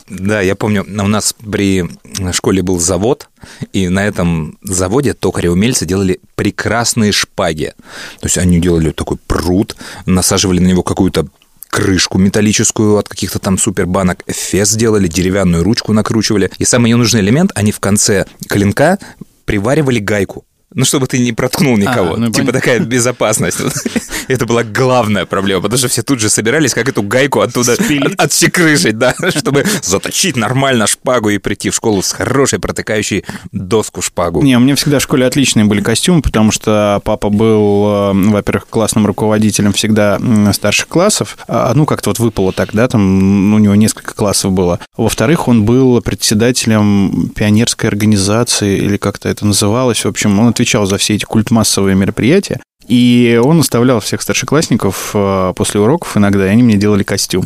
[0.09, 1.85] Да, я помню, у нас при
[2.31, 3.27] школе был завод,
[3.73, 7.73] и на этом заводе токари-умельцы делали прекрасные шпаги.
[8.19, 9.75] То есть они делали такой пруд,
[10.05, 11.27] насаживали на него какую-то
[11.69, 16.51] крышку металлическую от каких-то там супербанок, эфес сделали, деревянную ручку накручивали.
[16.57, 18.99] И самый ненужный элемент, они в конце клинка
[19.45, 20.45] приваривали гайку.
[20.73, 22.13] Ну, чтобы ты не проткнул никого.
[22.13, 22.59] А, ну, типа понятно.
[22.59, 23.57] такая безопасность.
[24.35, 28.19] Это была главная проблема, потому что все тут же собирались, как эту гайку оттуда от-
[28.19, 34.41] отщекрыжить, да, чтобы заточить нормально шпагу и прийти в школу с хорошей протыкающей доску шпагу.
[34.41, 38.67] Не, у меня всегда в школе отличные были костюмы, потому что папа был, э, во-первых,
[38.69, 40.19] классным руководителем всегда
[40.53, 41.37] старших классов.
[41.47, 44.79] А, Ну, как-то вот выпало так, да, там м, у него несколько классов было.
[44.97, 50.03] Во-вторых, он был председателем пионерской организации, или как-то это называлось.
[50.03, 52.59] В общем, он отвечал за все эти культмассовые мероприятия.
[52.87, 57.45] И он оставлял всех старшеклассников э, после уроков иногда, и они мне делали костюм.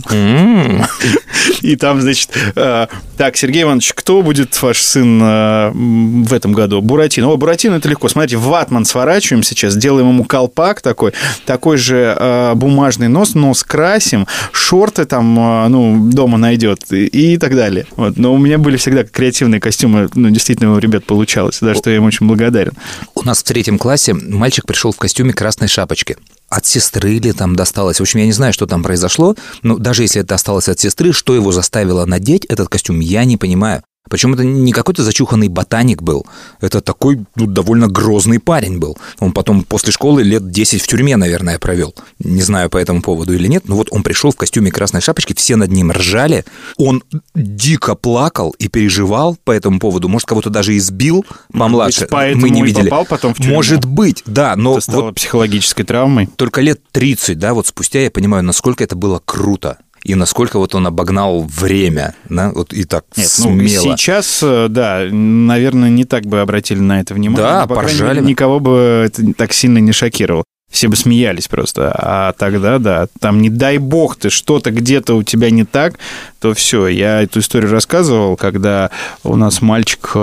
[1.62, 6.82] И там, значит, э, так, Сергей Иванович, кто будет ваш сын э, в этом году?
[6.82, 7.30] Буратино.
[7.30, 8.08] О, Буратино, это легко.
[8.10, 11.14] Смотрите, ватман сворачиваем сейчас, делаем ему колпак такой,
[11.46, 15.36] такой же бумажный нос, нос красим, шорты там,
[15.70, 17.86] ну, дома найдет и, так далее.
[17.96, 18.18] Вот.
[18.18, 21.98] Но у меня были всегда креативные костюмы, ну, действительно, у ребят получалось, за что я
[21.98, 22.74] им очень благодарен.
[23.14, 26.18] У нас в третьем классе мальчик пришел в костюме красной шапочки.
[26.50, 28.00] От сестры или там досталось.
[28.00, 31.14] В общем, я не знаю, что там произошло, но даже если это осталось от сестры,
[31.14, 33.82] что его заставило надеть этот костюм, я не понимаю.
[34.10, 36.26] Причем это не какой-то зачуханный ботаник был.
[36.62, 38.98] Это такой ну, довольно грозный парень был.
[39.20, 41.96] Он потом после школы лет 10 в тюрьме, наверное, провел.
[42.20, 45.34] Не знаю по этому поводу или нет, но вот он пришел в костюме красной шапочки,
[45.34, 46.46] все над ним ржали.
[46.78, 50.08] Он дико плакал и переживал по этому поводу.
[50.08, 52.08] Может, кого-то даже избил помладше.
[52.12, 52.90] быть, Мы не видели.
[52.90, 53.56] попал потом в тюрьму.
[53.56, 56.28] Может быть, да, но Это стало вот психологической травмой.
[56.36, 59.78] только лет 30, да, вот спустя я понимаю, насколько это было круто.
[60.06, 63.98] И насколько вот он обогнал время, да, вот и так Нет, ну, смело.
[63.98, 67.44] сейчас, э, да, наверное, не так бы обратили на это внимание.
[67.44, 68.28] Да, но, поржали мере.
[68.28, 70.44] Никого бы это так сильно не шокировало.
[70.70, 71.92] Все бы смеялись просто.
[71.98, 75.98] А тогда, да, там не дай бог ты что-то где-то у тебя не так,
[76.40, 76.88] то все.
[76.88, 78.92] Я эту историю рассказывал, когда
[79.24, 80.20] у нас мальчик э,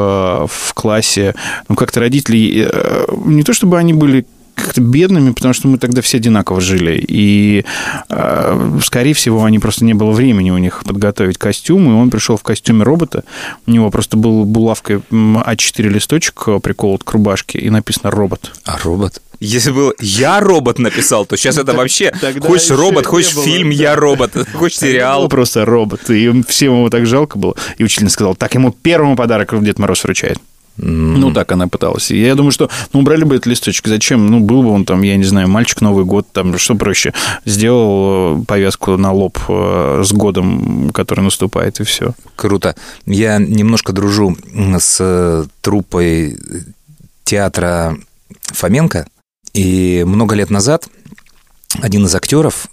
[0.48, 1.34] в классе,
[1.68, 6.02] ну, как-то родители, э, не то чтобы они были как-то бедными, потому что мы тогда
[6.02, 7.02] все одинаково жили.
[7.06, 7.64] И,
[8.08, 12.36] э, скорее всего, они просто не было времени у них подготовить костюм, и он пришел
[12.36, 13.24] в костюме робота.
[13.66, 18.52] У него просто был булавкой А4 листочек приколот к рубашке, и написано «робот».
[18.64, 19.20] А робот?
[19.40, 23.70] Если был «Я робот» написал, то сейчас это вообще тогда хочешь робот, хочешь было, фильм.
[23.70, 25.28] «Я робот», хочешь сериал.
[25.28, 26.08] просто робот.
[26.10, 27.56] И всем его так жалко было.
[27.76, 30.38] И учительница сказала, так ему первому подарок Дед Мороз вручает.
[30.76, 32.10] Ну, так она пыталась.
[32.10, 33.86] И я думаю, что, ну, убрали бы этот листочек.
[33.86, 34.26] Зачем?
[34.26, 37.12] Ну, был бы он там, я не знаю, мальчик Новый год, там, что проще.
[37.44, 42.14] Сделал э, повязку на лоб э, с годом, который наступает, и все.
[42.36, 42.74] Круто.
[43.06, 44.36] Я немножко дружу
[44.78, 46.38] с э, труппой
[47.24, 47.96] театра
[48.52, 49.06] Фоменко.
[49.52, 50.88] И много лет назад
[51.80, 52.68] один из актеров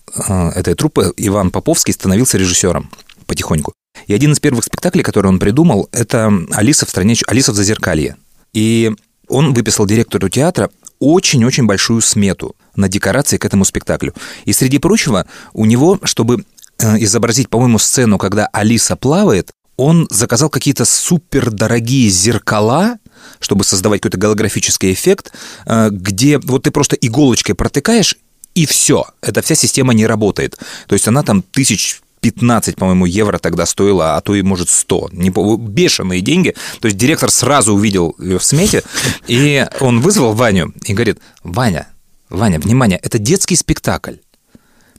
[0.56, 2.90] этой труппы, Иван Поповский, становился режиссером
[3.28, 3.74] потихоньку.
[4.08, 7.16] И один из первых спектаклей, который он придумал, это «Алиса в стране...
[7.28, 8.16] Алиса в зазеркалье».
[8.54, 8.92] И
[9.28, 14.14] он выписал директору театра очень-очень большую смету на декорации к этому спектаклю.
[14.46, 16.44] И среди прочего, у него, чтобы
[16.80, 22.98] э, изобразить, по-моему, сцену, когда Алиса плавает, он заказал какие-то супердорогие зеркала,
[23.40, 25.32] чтобы создавать какой-то голографический эффект,
[25.66, 28.18] э, где вот ты просто иголочкой протыкаешь,
[28.56, 29.06] и все.
[29.22, 30.58] Эта вся система не работает.
[30.88, 35.10] То есть она там тысяч 15, по-моему, евро тогда стоила, а то и, может, 100.
[35.14, 36.56] Не, бешеные деньги.
[36.82, 38.84] То есть директор сразу увидел ее в смете,
[39.28, 41.88] и он вызвал Ваню и говорит, Ваня,
[42.30, 44.16] Ваня, внимание, это детский спектакль.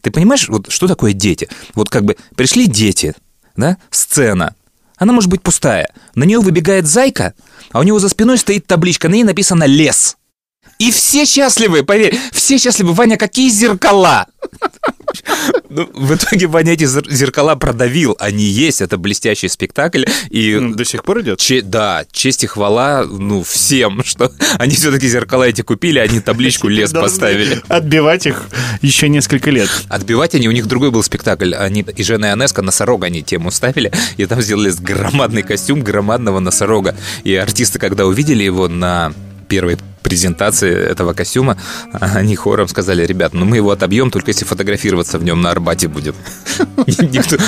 [0.01, 1.49] Ты понимаешь, вот что такое дети?
[1.75, 3.15] Вот как бы пришли дети,
[3.57, 4.55] да, сцена,
[4.97, 5.89] она может быть пустая.
[6.15, 7.35] На нее выбегает зайка,
[7.73, 10.17] а у него за спиной стоит табличка, на ней написано «лес».
[10.81, 12.95] И все счастливы, поверь, все счастливы.
[12.95, 14.27] Ваня, какие зеркала?
[15.69, 18.17] Ну, в итоге Ваня эти зер- зеркала продавил.
[18.19, 20.05] Они есть, это блестящий спектакль.
[20.31, 21.39] И До сих пор идет?
[21.39, 26.69] Че- да, честь и хвала, ну, всем, что они все-таки зеркала эти купили, они табличку
[26.69, 27.61] лес поставили.
[27.69, 28.47] Отбивать их
[28.81, 29.69] еще несколько лет.
[29.91, 31.55] Отбивать они, у них другой был спектакль.
[31.55, 36.97] Они и Жена Ионеско носорога они тему ставили, и там сделали громадный костюм громадного носорога.
[37.23, 39.13] И артисты, когда увидели его на
[39.49, 41.57] первой презентации этого костюма,
[41.93, 45.89] они хором сказали, ребят, ну мы его отобьем, только если фотографироваться в нем на Арбате
[45.89, 46.15] будем.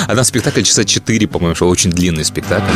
[0.07, 2.71] А там спектакль часа 4, по-моему, шел очень длинный спектакль.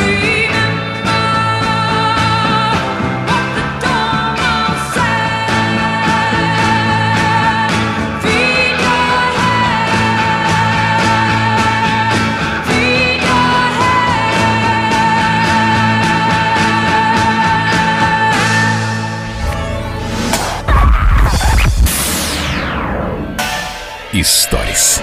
[24.19, 24.99] Историс.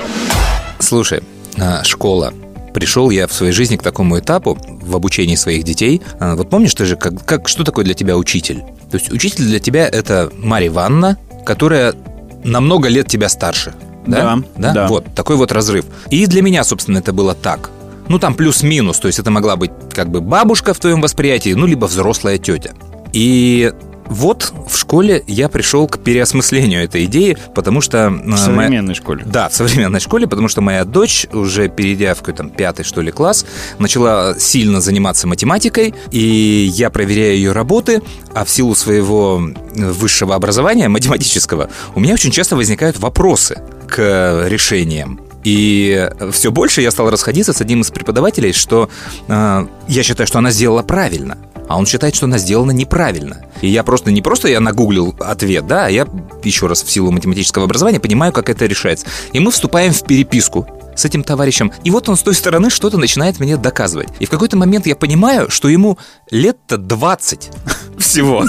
[0.81, 1.23] Слушай,
[1.57, 2.35] а, школа.
[2.73, 6.03] Пришел я в своей жизни к такому этапу в обучении своих детей.
[6.19, 8.65] А, Вот помнишь ты же, как, как, что такое для тебя учитель?
[8.91, 11.95] То есть учитель для тебя это Марья Ивановна, которая
[12.43, 13.75] на много лет тебя старше.
[14.05, 14.41] Да?
[14.57, 14.87] Да, да.
[14.89, 15.85] Вот, такой вот разрыв.
[16.11, 17.71] И для меня, собственно, это было так.
[18.09, 21.67] Ну, там плюс-минус, то есть это могла быть как бы бабушка в твоем восприятии, ну,
[21.67, 22.73] либо взрослая тетя.
[23.13, 23.73] И
[24.07, 28.11] вот в школе я пришел к переосмыслению этой идеи, потому что...
[28.11, 29.25] В а, моя- современной школе.
[29.27, 33.11] да, в современной школе, потому что моя дочь, уже перейдя в какой-то пятый, что ли,
[33.11, 33.47] класс,
[33.79, 38.03] начала сильно заниматься математикой, и я проверяю ее работы,
[38.35, 39.43] а в силу своего
[39.75, 45.21] высшего образования, математического, у меня очень часто возникают вопросы к решениям.
[45.45, 48.89] И все больше я стал расходиться с одним из преподавателей, что
[49.29, 51.37] э, я считаю, что она сделала правильно,
[51.69, 53.45] а он считает, что она сделана неправильно.
[53.61, 56.07] И я просто не просто я нагуглил ответ, да, а я
[56.43, 59.07] еще раз в силу математического образования понимаю, как это решается.
[59.33, 61.73] И мы вступаем в переписку с этим товарищем.
[61.83, 64.09] И вот он с той стороны что-то начинает мне доказывать.
[64.21, 65.99] И в какой-то момент я понимаю, что ему
[66.31, 67.51] лет-то 20
[67.99, 68.45] всего.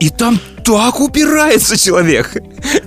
[0.00, 2.36] И там так упирается человек.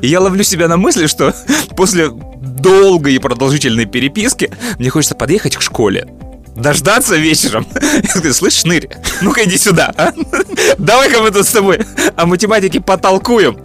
[0.01, 1.33] И я ловлю себя на мысли, что
[1.75, 6.07] после долгой и продолжительной переписки мне хочется подъехать к школе
[6.61, 7.65] дождаться вечером.
[7.73, 8.89] Я говорю, слышь, шнырь,
[9.21, 9.93] ну-ка иди сюда.
[9.97, 10.13] а?
[10.77, 11.79] Давай-ка мы тут с тобой
[12.15, 13.57] о математике потолкуем.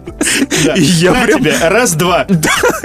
[0.75, 1.45] И я прям...
[1.61, 2.27] раз-два.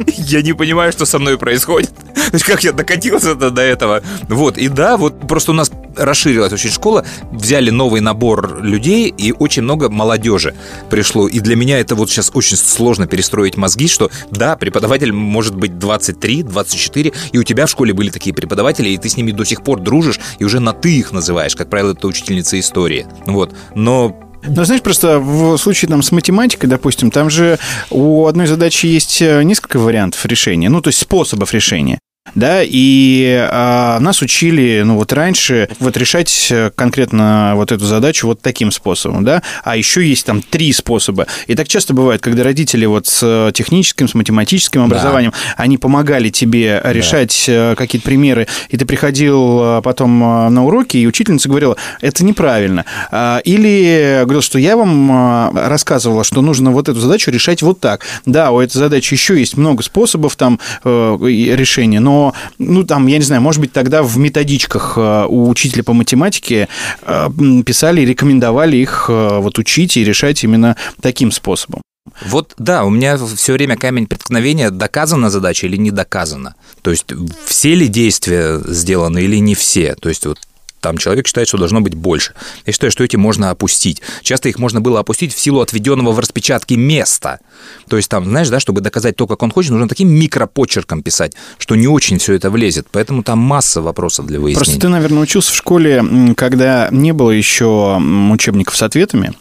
[0.06, 1.90] Я не понимаю, что со мной происходит.
[1.96, 4.02] То есть, как я докатился до до этого.
[4.28, 9.32] Вот, и да, вот просто у нас расширилась очень школа, взяли новый набор людей, и
[9.32, 10.54] очень много молодежи
[10.88, 11.28] пришло.
[11.28, 15.78] И для меня это вот сейчас очень сложно перестроить мозги, что да, преподаватель может быть
[15.78, 19.44] 23, 24, и у тебя в школе были такие преподаватели, и ты с ними до
[19.44, 23.06] сих пор дружишь, и уже на «ты» их называешь, как правило, это учительница истории.
[23.26, 27.58] Вот, но Ну, знаешь, просто в случае там с математикой, допустим, там же
[27.90, 31.98] у одной задачи есть э, несколько вариантов решения, ну, то есть способов решения.
[32.34, 38.26] Да, и а, нас учили, ну вот раньше, вот решать э, конкретно вот эту задачу
[38.26, 41.26] вот таким способом, да, а еще есть там три способа.
[41.46, 45.54] И так часто бывает, когда родители вот с техническим, с математическим образованием, да.
[45.62, 47.74] они помогали тебе решать да.
[47.76, 52.84] какие-то примеры, и ты приходил потом на уроки, и учительница говорила, это неправильно.
[53.10, 58.04] А, или говорил, что я вам рассказывала, что нужно вот эту задачу решать вот так.
[58.26, 62.19] Да, у этой задачи еще есть много способов там э, решения, но
[62.58, 66.68] ну, там, я не знаю, может быть, тогда в методичках э, у учителя по математике
[67.02, 67.28] э,
[67.64, 71.82] писали, рекомендовали их э, вот учить и решать именно таким способом.
[72.26, 76.54] Вот да, у меня все время камень преткновения, доказана задача или не доказана.
[76.82, 77.06] То есть
[77.46, 79.94] все ли действия сделаны или не все.
[79.94, 80.38] То есть вот
[80.80, 82.34] там человек считает, что должно быть больше.
[82.66, 84.02] Я считаю, что эти можно опустить.
[84.22, 87.40] Часто их можно было опустить в силу отведенного в распечатке места.
[87.88, 91.34] То есть там, знаешь, да, чтобы доказать то, как он хочет, нужно таким микропочерком писать,
[91.58, 92.86] что не очень все это влезет.
[92.90, 94.64] Поэтому там масса вопросов для выяснения.
[94.64, 98.00] Просто ты, наверное, учился в школе, когда не было еще
[98.32, 99.32] учебников с ответами,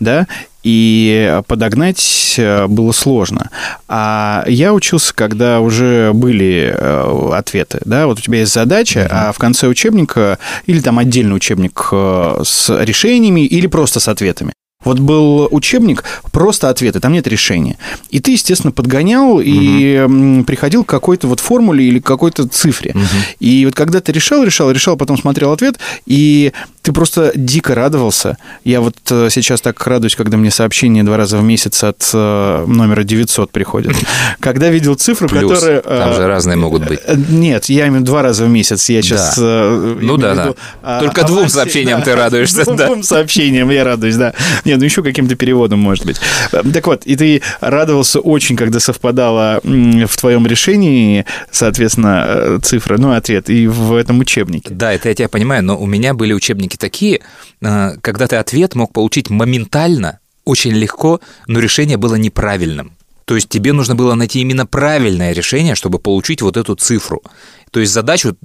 [0.00, 0.26] да,
[0.64, 3.50] и подогнать э, было сложно.
[3.86, 9.28] А я учился, когда уже были э, ответы, да, вот у тебя есть задача, uh-huh.
[9.28, 14.52] а в конце учебника или там отдельный учебник э, с решениями или просто с ответами.
[14.84, 17.76] Вот был учебник, просто ответы, там нет решения.
[18.10, 20.44] И ты, естественно, подгонял и угу.
[20.44, 22.92] приходил к какой-то вот формуле или к какой-то цифре.
[22.94, 23.04] Угу.
[23.40, 28.36] И вот когда ты решал, решал, решал, потом смотрел ответ, и ты просто дико радовался.
[28.62, 32.64] Я вот э, сейчас так радуюсь, когда мне сообщение два раза в месяц от э,
[32.66, 33.94] номера 900 приходит.
[34.40, 35.80] Когда видел цифру, Плюс, которая...
[35.80, 37.00] Там же разные могут быть.
[37.30, 38.90] Нет, я имею два раза в месяц.
[38.90, 39.38] Я сейчас...
[39.38, 39.70] Да.
[40.00, 40.54] Ну да, да.
[40.82, 42.64] А, Только двум сообщениям ты радуешься.
[42.74, 44.34] Двум сообщениям я радуюсь, да.
[44.66, 46.20] Нет, ну еще каким-то переводом, может быть.
[46.50, 53.12] Так вот, и ты радовался очень, когда совпадала в твоем решении, соответственно, э, цифра, ну,
[53.12, 54.70] ответ, и в этом учебнике.
[54.70, 57.20] Да, это я тебя понимаю, но у меня были учебники такие,
[57.60, 62.92] э, когда ты ответ мог получить моментально, очень легко, но решение было неправильным.
[63.24, 67.22] То есть тебе нужно было найти именно правильное решение, чтобы получить вот эту цифру.
[67.70, 68.36] То есть задачу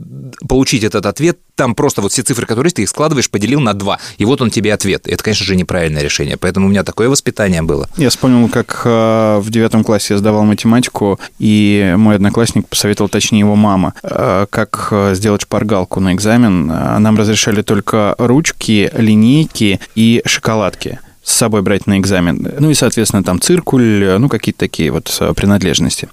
[0.47, 3.99] получить этот ответ, там просто вот все цифры, которые ты их складываешь, поделил на два,
[4.17, 5.05] и вот он тебе ответ.
[5.07, 7.89] Это, конечно же, неправильное решение, поэтому у меня такое воспитание было.
[7.97, 13.39] Я вспомнил, как э, в девятом классе я сдавал математику, и мой одноклассник посоветовал, точнее
[13.39, 16.67] его мама, э, как э, сделать шпаргалку на экзамен.
[16.67, 22.53] Нам разрешали только ручки, линейки и шоколадки с собой брать на экзамен.
[22.57, 26.07] Ну и, соответственно, там циркуль, ну какие-то такие вот принадлежности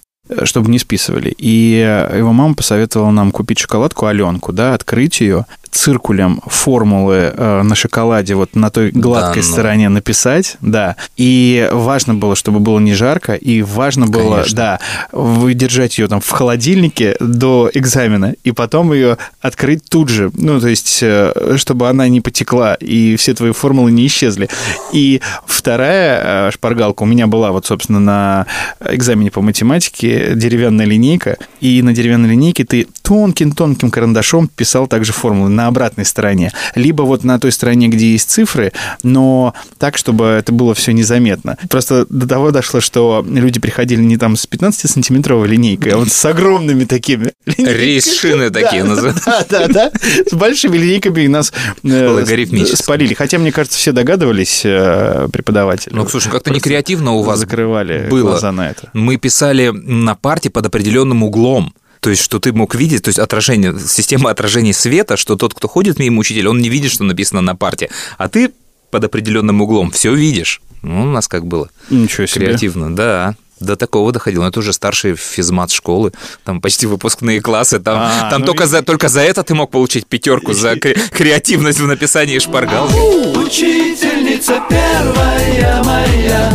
[0.44, 1.34] чтобы не списывали.
[1.38, 1.78] И
[2.14, 8.34] его мама посоветовала нам купить шоколадку Аленку, да, открыть ее, циркулем формулы э, на шоколаде
[8.34, 9.52] вот на той гладкой да, ну.
[9.52, 10.96] стороне написать, да.
[11.16, 14.56] И важно было, чтобы было не жарко, и важно было, Конечно.
[14.56, 14.80] да,
[15.12, 20.68] выдержать ее там в холодильнике до экзамена, и потом ее открыть тут же, ну, то
[20.68, 24.48] есть, э, чтобы она не потекла, и все твои формулы не исчезли.
[24.92, 28.46] И вторая э, шпаргалка у меня была вот, собственно, на
[28.80, 35.50] экзамене по математике деревянная линейка, и на деревянной линейке ты тонким-тонким карандашом писал также формулы
[35.50, 40.52] на обратной стороне, либо вот на той стороне, где есть цифры, но так, чтобы это
[40.52, 41.58] было все незаметно.
[41.68, 46.24] Просто до того дошло, что люди приходили не там с 15-сантиметровой линейкой, а вот с
[46.24, 49.16] огромными такими Рейс-шины такие называют.
[49.26, 49.92] Да, да, да.
[50.30, 51.52] С большими линейками нас
[51.82, 53.14] э, спалили.
[53.14, 55.94] Хотя, мне кажется, все догадывались, э, преподаватели.
[55.94, 58.30] Ну, слушай, как-то не креативно у вас закрывали было.
[58.30, 58.90] глаза на это.
[58.92, 61.74] Мы писали на парте под определенным углом.
[62.00, 65.68] То есть, что ты мог видеть, то есть отражение, система отражения света, что тот, кто
[65.68, 68.52] ходит мимо учителя, он не видит, что написано на парте, а ты
[68.90, 70.60] под определенным углом все видишь.
[70.82, 71.68] Ну, у нас как было.
[71.90, 72.46] Ничего себе.
[72.46, 73.34] Креативно, да.
[73.58, 74.42] До такого доходило.
[74.42, 76.12] Но это уже старший физмат школы,
[76.44, 77.80] там почти выпускные классы.
[77.80, 78.66] Там, а, там ну только, и...
[78.66, 82.94] за, только за это ты мог получить пятерку, за креативность в написании шпаргалки.
[83.38, 86.52] Учительница первая моя,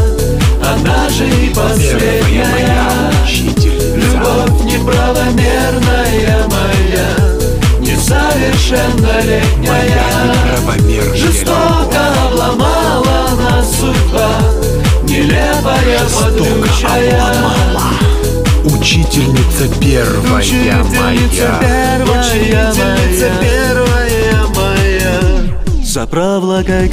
[0.63, 2.91] она же и последняя.
[4.31, 7.09] Любовь неправомерная моя
[7.79, 10.35] Несовершеннолетняя.
[11.15, 14.31] Жестоко обломала нас судьба
[15.03, 17.21] Нелепая подручая
[18.63, 21.59] Учительница первая Учительница моя.
[21.59, 25.19] первая Учительница первая моя.
[25.83, 26.87] За проволокой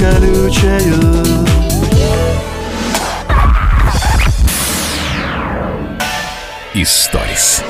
[6.79, 7.63] колючею Историс.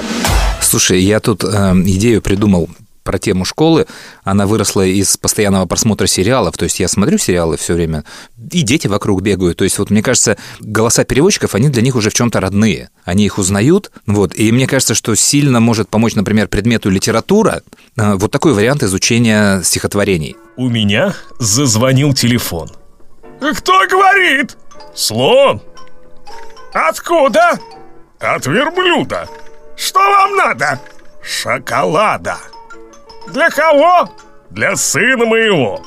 [0.62, 1.48] Слушай, я тут э,
[1.86, 2.70] идею придумал
[3.04, 3.88] про тему школы.
[4.24, 6.58] Она выросла из постоянного просмотра сериалов.
[6.58, 8.04] То есть я смотрю сериалы все время,
[8.52, 9.58] и дети вокруг бегают.
[9.58, 12.90] То есть вот мне кажется, голоса переводчиков, они для них уже в чем-то родные.
[13.04, 13.92] Они их узнают.
[14.06, 14.36] Вот.
[14.36, 17.64] И мне кажется, что сильно может помочь, например, предмету литература
[17.98, 20.36] э, вот такой вариант изучения стихотворений.
[20.56, 22.70] У меня зазвонил телефон.
[23.40, 24.58] Кто говорит?
[24.94, 25.62] Слон.
[26.74, 27.58] Откуда?
[28.20, 29.28] От верблюда.
[29.78, 30.80] Что вам надо?
[31.24, 32.38] Шоколада.
[33.28, 34.10] Для кого?
[34.50, 35.82] Для сына моего.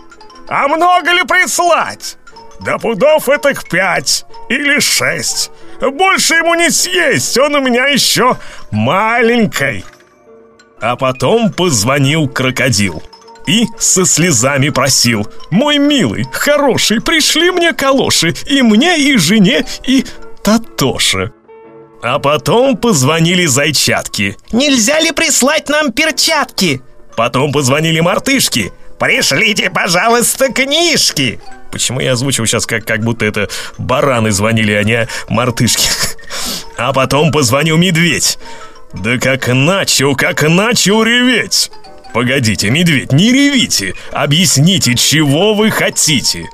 [0.48, 2.16] А много ли прислать?
[2.60, 5.50] Да пудов этих пять или шесть.
[5.80, 8.36] Больше ему не съесть, он у меня еще
[8.70, 9.84] маленький.
[10.80, 13.02] А потом позвонил крокодил
[13.46, 20.04] и со слезами просил «Мой милый, хороший, пришли мне калоши, и мне, и жене, и
[20.42, 21.32] Татоше».
[22.02, 24.36] А потом позвонили зайчатки.
[24.50, 26.82] Нельзя ли прислать нам перчатки?
[27.16, 28.72] Потом позвонили мартышки.
[28.98, 31.38] Пришлите, пожалуйста, книжки.
[31.70, 33.48] Почему я озвучил сейчас, как, как будто это
[33.78, 35.88] бараны звонили, а не мартышки?
[36.76, 38.38] А потом позвонил медведь.
[38.94, 41.70] Да как начал, как начал реветь.
[42.12, 43.94] Погодите, медведь, не ревите.
[44.10, 46.48] Объясните, чего вы хотите.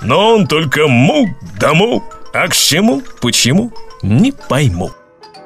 [0.00, 2.04] Но он только му да му.
[2.32, 3.72] А к чему, почему,
[4.04, 4.90] не пойму.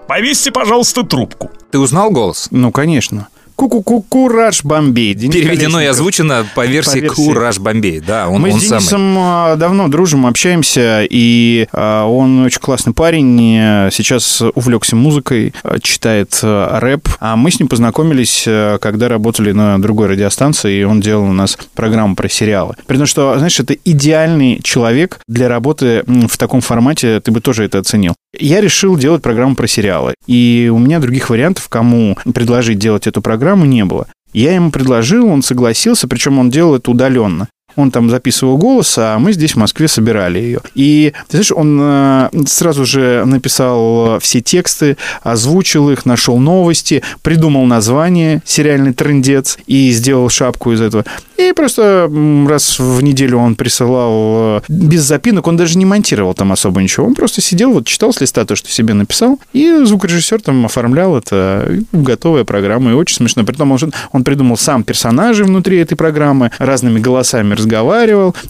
[0.06, 1.50] Повесьте, пожалуйста, трубку.
[1.70, 2.48] Ты узнал голос?
[2.50, 3.28] Ну, конечно.
[3.56, 5.14] Ку-ку-ку, Кураж Бомбей.
[5.14, 7.24] Денис Переведено и озвучено по версии, По версии.
[7.26, 7.98] Кураж Бомбей.
[7.98, 8.78] Да, он, Мы он с самый.
[8.78, 13.56] Денисом а, давно дружим, общаемся, и а, он очень классный парень.
[13.58, 17.08] э, Сейчас увлекся музыкой, а, читает а, рэп.
[17.18, 21.32] А мы с ним познакомились, а, когда работали на другой радиостанции, и он делал у
[21.32, 22.76] нас программу про сериалы.
[22.86, 27.64] При том, что, знаешь, это идеальный человек для работы в таком формате, ты бы тоже
[27.64, 28.14] это оценил.
[28.36, 33.22] Я решил делать программу про сериалы, и у меня других вариантов, кому предложить делать эту
[33.22, 34.06] программу, не было.
[34.32, 37.48] Я ему предложил, он согласился, причем он делал это удаленно.
[37.78, 40.60] Он там записывал голос, а мы здесь в Москве собирали ее.
[40.74, 47.04] И, ты знаешь, он э, сразу же написал э, все тексты, озвучил их, нашел новости,
[47.22, 51.04] придумал название «Сериальный трендец» и сделал шапку из этого.
[51.36, 52.10] И просто
[52.48, 57.06] раз в неделю он присылал э, без запинок, он даже не монтировал там особо ничего.
[57.06, 61.16] Он просто сидел, вот читал с листа то, что себе написал, и звукорежиссер там оформлял
[61.16, 63.44] это, готовая программа, и очень смешно.
[63.44, 63.78] Притом он,
[64.10, 67.67] он придумал сам персонажей внутри этой программы, разными голосами разговаривал.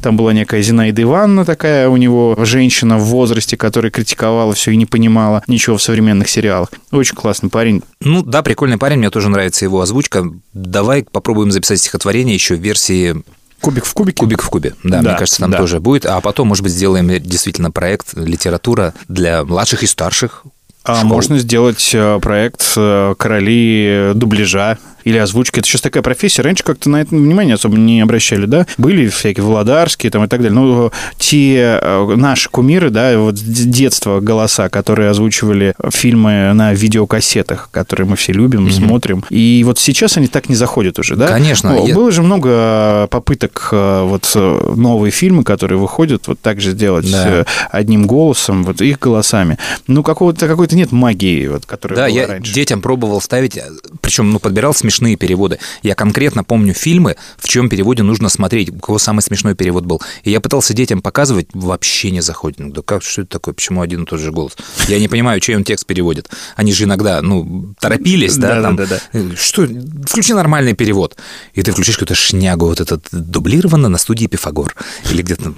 [0.03, 4.77] Там была некая Зинаида Ивановна такая у него, женщина в возрасте, которая критиковала все и
[4.77, 6.71] не понимала ничего в современных сериалах.
[6.91, 7.83] Очень классный парень.
[8.01, 10.25] Ну да, прикольный парень, мне тоже нравится его озвучка.
[10.53, 13.23] Давай попробуем записать стихотворение еще в версии
[13.61, 14.21] Кубик в кубике.
[14.21, 14.75] Кубик в кубе.
[14.85, 15.59] Да, Да, мне кажется, там да.
[15.59, 16.07] тоже будет.
[16.07, 20.45] А потом, может быть, сделаем действительно проект литература для младших и старших.
[20.85, 21.09] А школ.
[21.09, 24.79] можно сделать э, проект э, «Короли дубляжа»
[25.09, 25.59] или озвучки.
[25.59, 26.43] Это сейчас такая профессия.
[26.43, 28.67] Раньше как-то на это внимание особо не обращали, да?
[28.77, 30.55] Были всякие Владарские там и так далее.
[30.55, 37.69] Но те э, наши кумиры, да, вот с детства голоса, которые озвучивали фильмы на видеокассетах,
[37.71, 39.25] которые мы все любим, смотрим.
[39.31, 41.29] И вот сейчас они так не заходят уже, да?
[41.29, 46.39] Конечно, Ну, я- Было же много попыток э, вот э, новые фильмы, которые выходят, вот
[46.41, 47.25] так же сделать Да.
[47.29, 49.59] э, одним голосом, вот их голосами.
[49.87, 52.53] Ну, какого-то какой-то нет магии, вот, которая Да, была я раньше.
[52.53, 53.59] детям пробовал ставить,
[54.01, 55.59] причем, ну, подбирал смешные переводы.
[55.83, 60.01] Я конкретно помню фильмы, в чем переводе нужно смотреть, у кого самый смешной перевод был.
[60.23, 62.59] И я пытался детям показывать, вообще не заходит.
[62.59, 64.57] Ну, да как, что это такое, почему один и тот же голос?
[64.89, 66.31] Я не понимаю, чей он текст переводит.
[66.57, 69.67] Они же иногда, ну, торопились, да, Да, там, да, да, э, что,
[70.07, 71.17] включи нормальный перевод.
[71.55, 74.75] И ты включишь какую-то шнягу, вот этот, дублировано на студии Пифагор.
[75.11, 75.53] Или где-то...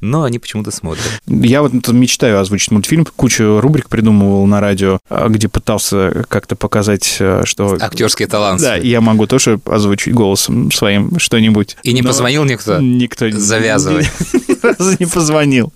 [0.00, 1.04] Но они почему-то смотрят.
[1.26, 3.06] Я вот мечтаю озвучить мультфильм.
[3.16, 7.76] Кучу рубрик придумывал на радио, а, где пытался как-то показать, а, что...
[7.80, 8.60] Актерский талант.
[8.60, 11.76] Да, я могу тоже озвучить голосом своим что-нибудь.
[11.82, 12.78] И не Но позвонил никто?
[12.80, 14.04] Никто Завязывай.
[14.32, 15.72] ни разу не позвонил.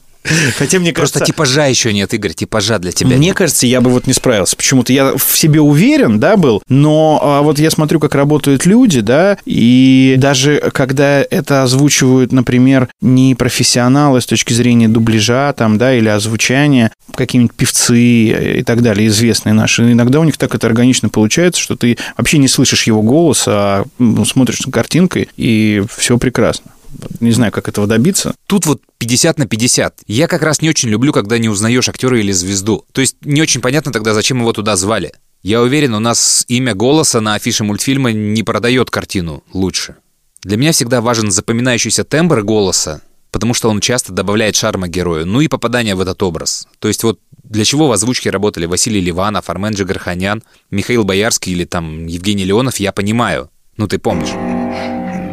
[0.59, 1.33] Хотя мне Просто кажется...
[1.33, 3.17] типажа еще нет, Игорь, типажа для тебя.
[3.17, 3.37] Мне нет.
[3.37, 4.57] кажется, я бы вот не справился.
[4.57, 9.01] Почему-то я в себе уверен, да, был, но а, вот я смотрю, как работают люди,
[9.01, 15.95] да, и даже когда это озвучивают, например, не профессионалы с точки зрения дубляжа, там, да,
[15.95, 21.09] или озвучания, какие-нибудь певцы и так далее, известные наши, иногда у них так это органично
[21.09, 26.19] получается, что ты вообще не слышишь его голос, а ну, смотришь на картинкой, и все
[26.19, 26.71] прекрасно.
[27.21, 28.35] Не знаю, как этого добиться.
[28.47, 30.01] Тут вот 50 на 50.
[30.07, 32.85] Я как раз не очень люблю, когда не узнаешь актера или звезду.
[32.93, 35.13] То есть не очень понятно тогда, зачем его туда звали.
[35.43, 39.97] Я уверен, у нас имя голоса на афише мультфильма не продает картину лучше.
[40.43, 45.41] Для меня всегда важен запоминающийся тембр голоса потому что он часто добавляет шарма герою, ну
[45.41, 46.67] и попадание в этот образ.
[46.79, 51.65] То есть вот для чего в озвучке работали Василий Ливанов, Армен Джигарханян, Михаил Боярский или
[51.65, 53.51] там Евгений Леонов, я понимаю.
[53.77, 54.31] Ну ты помнишь.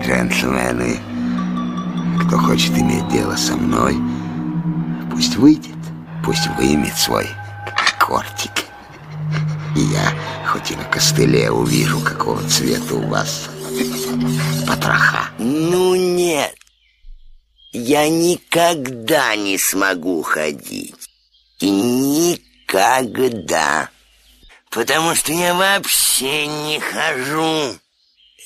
[0.06, 1.00] Джентльмены,
[2.20, 3.98] кто хочет иметь дело со мной,
[5.12, 5.76] пусть выйдет,
[6.24, 7.28] пусть вымет свой
[8.00, 8.66] кортик.
[9.76, 10.14] И я,
[10.48, 13.50] хоть и на костыле, увижу, какого цвета у вас
[14.66, 15.30] потроха.
[15.38, 16.56] Ну нет,
[17.74, 20.96] я никогда не смогу ходить.
[21.60, 23.90] И никогда.
[24.70, 27.76] Потому что я вообще не хожу.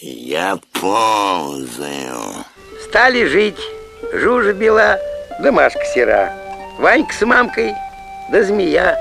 [0.02, 2.46] Я ползаю.
[2.92, 3.56] Стали жить.
[4.12, 5.00] Жужа бела,
[5.40, 6.34] да Машка сера.
[6.78, 7.74] Ванька с мамкой,
[8.30, 8.98] да змея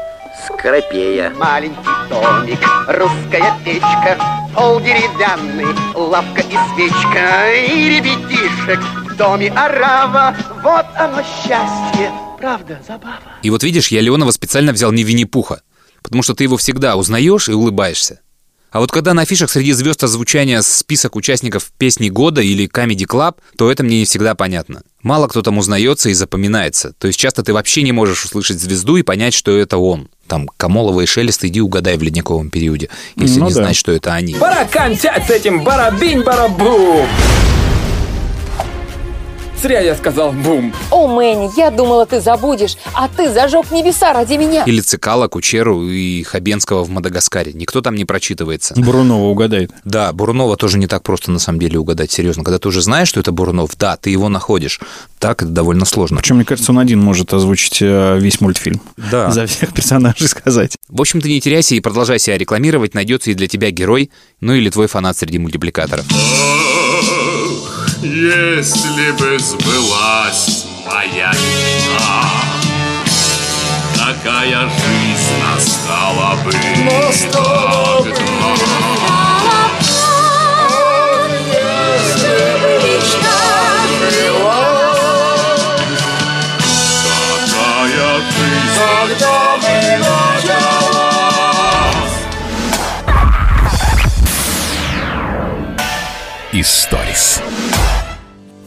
[0.46, 1.30] скоропея.
[1.30, 4.16] Маленький домик, русская печка,
[4.54, 10.36] пол деревянный, лавка и свечка, и ребятишек в доме орава.
[10.62, 13.18] Вот оно счастье, правда, забава.
[13.42, 15.62] И вот видишь, я Леонова специально взял не Винни-Пуха,
[16.00, 18.20] потому что ты его всегда узнаешь и улыбаешься.
[18.70, 23.36] А вот когда на афишах среди звезд озвучания список участников песни года или Comedy Club,
[23.56, 24.82] то это мне не всегда понятно.
[25.02, 26.92] Мало кто там узнается и запоминается.
[26.98, 30.08] То есть часто ты вообще не можешь услышать звезду и понять, что это он.
[30.28, 33.62] Там Камолова и Шелест, иди угадай в ледниковом периоде, если Ну не да.
[33.62, 34.34] знать, что это они.
[34.34, 37.06] Пора кончать с этим барабинь-барабум!
[39.62, 40.72] Зря я сказал бум.
[40.90, 44.64] О, Мэнни, я думала, ты забудешь, а ты зажег небеса ради меня.
[44.64, 47.52] Или Цикала, Кучеру и Хабенского в Мадагаскаре.
[47.52, 48.72] Никто там не прочитывается.
[48.74, 49.70] Брунова угадает.
[49.84, 52.42] Да, Бурунова тоже не так просто на самом деле угадать, серьезно.
[52.42, 54.80] Когда ты уже знаешь, что это Бурунов, да, ты его находишь.
[55.18, 56.16] Так это довольно сложно.
[56.16, 58.80] Причем, мне кажется, он один может озвучить э, весь мультфильм.
[58.96, 59.30] Да.
[59.30, 60.78] За всех персонажей сказать.
[60.88, 64.54] В общем, ты не теряйся и продолжай себя рекламировать, найдется и для тебя герой, ну
[64.54, 66.06] или твой фанат среди мультипликаторов.
[68.02, 72.24] Если бы сбылась моя мечта,
[73.94, 76.50] Такая жизнь настала бы.
[76.50, 77.28] Жизнь
[88.74, 89.70] Когда бы
[96.52, 97.39] Историс.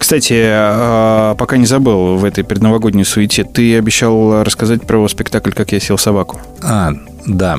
[0.03, 5.71] Кстати, э, пока не забыл в этой предновогодней суете, ты обещал рассказать про спектакль «Как
[5.71, 6.41] я сел собаку».
[6.61, 6.91] А,
[7.25, 7.57] да.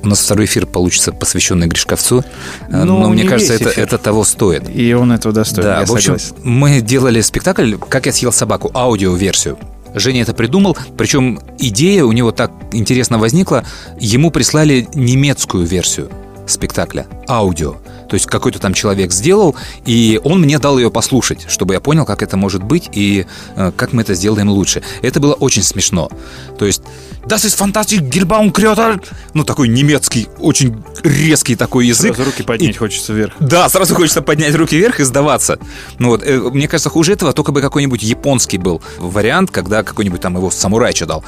[0.00, 2.24] У нас второй эфир получится посвященный Гришковцу,
[2.70, 4.70] Ну, но мне не кажется, это, это того стоит.
[4.72, 6.36] И он этого достоин, Да, я в общем, согласен.
[6.44, 9.58] мы делали спектакль «Как я съел собаку», аудиоверсию.
[9.92, 13.64] Женя это придумал, причем идея у него так интересно возникла,
[13.98, 16.10] ему прислали немецкую версию
[16.46, 17.76] спектакля, аудио.
[18.08, 22.04] То есть какой-то там человек сделал, и он мне дал ее послушать, чтобы я понял,
[22.04, 23.26] как это может быть и
[23.56, 24.82] э, как мы это сделаем лучше.
[25.00, 26.10] Это было очень смешно.
[26.58, 26.82] То есть
[27.24, 28.52] Das ist fantastisch, Gilbaum
[29.32, 32.16] Ну, такой немецкий, очень резкий такой язык.
[32.16, 33.34] Сразу руки поднять хочется вверх.
[33.38, 35.58] Да, сразу хочется поднять руки вверх и сдаваться.
[35.98, 40.20] Ну вот, э, мне кажется, хуже этого только бы какой-нибудь японский был вариант, когда какой-нибудь
[40.20, 41.24] там его самурай читал.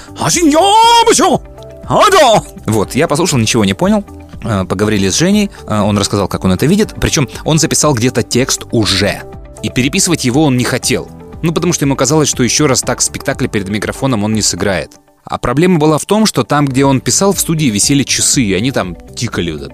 [2.67, 4.05] Вот, я послушал, ничего не понял.
[4.45, 6.95] Э, Поговорили с Женей, э, он рассказал, как он это видит.
[7.01, 9.23] Причем он записал где-то текст уже.
[9.63, 11.09] И переписывать его он не хотел.
[11.43, 14.43] Ну, потому что ему казалось, что еще раз так в спектакле перед микрофоном он не
[14.43, 14.93] сыграет.
[15.25, 18.53] А проблема была в том, что там, где он писал, в студии висели часы, и
[18.53, 19.53] они там тикали.
[19.53, 19.73] вот так.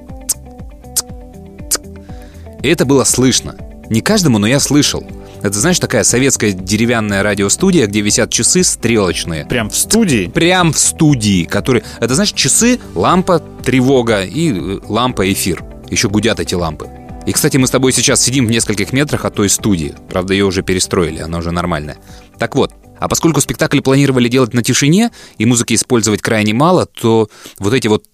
[2.62, 3.56] И это было слышно.
[3.88, 5.04] Не каждому, но я слышал.
[5.43, 9.47] Это, знаешь, такая советская деревянная радиостудия, где висят часы стрелочные.
[9.47, 10.26] Прям в студии?
[10.26, 11.82] Прям в студии, которые...
[11.99, 15.64] Это, знаешь, часы, лампа, тревога и э, лампа, эфир.
[15.88, 16.88] Еще гудят эти лампы.
[17.26, 19.95] И, кстати, мы с тобой сейчас сидим в нескольких метрах от той студии.
[20.09, 21.97] Правда, ее уже перестроили, она уже нормальная.
[22.38, 27.28] Так вот, а поскольку спектакль планировали делать на тишине, и музыки использовать крайне мало, то
[27.59, 28.05] вот эти вот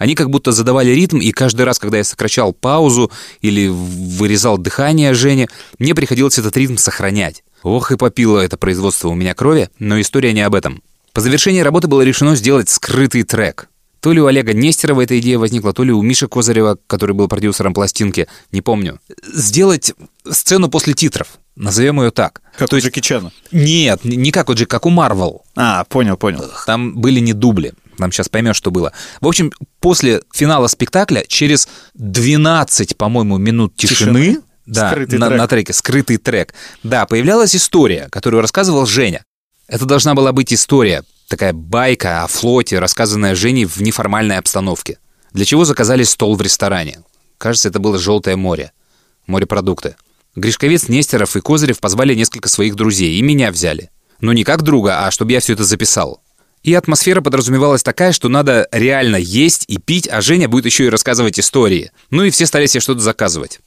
[0.00, 5.12] они как будто задавали ритм, и каждый раз, когда я сокращал паузу или вырезал дыхание
[5.12, 5.46] Жени,
[5.78, 7.44] мне приходилось этот ритм сохранять.
[7.62, 10.82] Ох и попило это производство у меня крови, но история не об этом.
[11.12, 13.68] По завершении работы было решено сделать скрытый трек.
[14.00, 17.28] То ли у Олега Нестерова эта идея возникла, то ли у Миши Козырева, который был
[17.28, 19.00] продюсером пластинки, не помню.
[19.30, 19.92] Сделать
[20.26, 21.38] сцену после титров.
[21.56, 22.40] Назовем ее так.
[22.56, 23.32] Как у Джеки Чана?
[23.52, 25.42] Нет, не как у Джек, как у Марвел.
[25.56, 26.50] А, понял, понял.
[26.64, 27.74] Там были не дубли.
[28.00, 28.92] Там сейчас поймешь, что было.
[29.20, 34.42] В общем, после финала спектакля, через 12, по-моему, минут тишины, Тишины?
[34.66, 35.38] да, Скрытый на, трек.
[35.38, 39.22] на треке, скрытый трек, да, появлялась история, которую рассказывал Женя.
[39.68, 44.98] Это должна была быть история, такая байка о флоте, рассказанная Женей в неформальной обстановке.
[45.32, 47.00] Для чего заказали стол в ресторане?
[47.38, 48.72] Кажется, это было «Желтое море»,
[49.26, 49.96] морепродукты.
[50.36, 53.90] Гришковец, Нестеров и Козырев позвали несколько своих друзей, и меня взяли.
[54.20, 56.22] Но не как друга, а чтобы я все это записал.
[56.62, 60.90] И атмосфера подразумевалась такая, что надо реально есть и пить, а Женя будет еще и
[60.90, 61.90] рассказывать истории.
[62.10, 63.60] Ну и все стали себе что-то заказывать.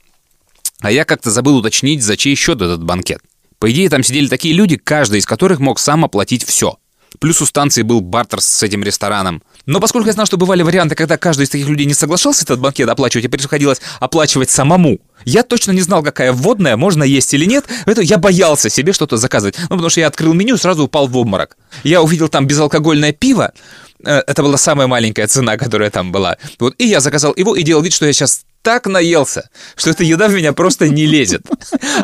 [0.80, 3.22] А я как-то забыл уточнить, за чей счет этот банкет.
[3.58, 6.78] По идее, там сидели такие люди, каждый из которых мог сам оплатить все.
[7.20, 9.44] Плюс у станции был бартер с этим рестораном.
[9.66, 12.60] Но поскольку я знал, что бывали варианты, когда каждый из таких людей не соглашался этот
[12.60, 17.46] банкет оплачивать, и приходилось оплачивать самому, я точно не знал, какая вводная, можно есть или
[17.46, 19.58] нет, поэтому я боялся себе что-то заказывать.
[19.58, 21.58] Ну, потому что я открыл меню сразу упал в обморок.
[21.84, 23.54] Я увидел там безалкогольное пиво,
[24.04, 26.38] э, это была самая маленькая цена, которая там была.
[26.60, 30.04] Вот, и я заказал его и делал вид, что я сейчас так наелся, что эта
[30.04, 31.46] еда в меня просто не лезет.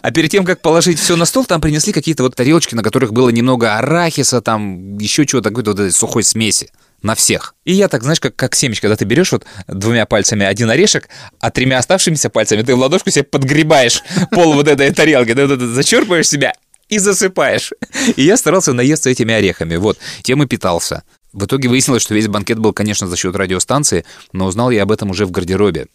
[0.01, 3.14] А перед тем, как положить все на стол, там принесли какие-то вот тарелочки, на которых
[3.14, 6.70] было немного арахиса, там еще чего-то, какой-то вот этой сухой смеси
[7.01, 7.55] на всех.
[7.64, 11.07] И я так, знаешь, как, как семечко, когда ты берешь вот двумя пальцами один орешек,
[11.39, 16.28] а тремя оставшимися пальцами ты в ладошку себе подгребаешь пол вот этой тарелки, ты зачерпываешь
[16.28, 16.53] себя
[16.89, 17.72] и засыпаешь.
[18.18, 21.03] И я старался наесться этими орехами, вот, тем и питался.
[21.32, 24.03] В итоге выяснилось, что весь банкет был, конечно, за счет радиостанции,
[24.34, 25.88] но узнал я об этом уже в гардеробе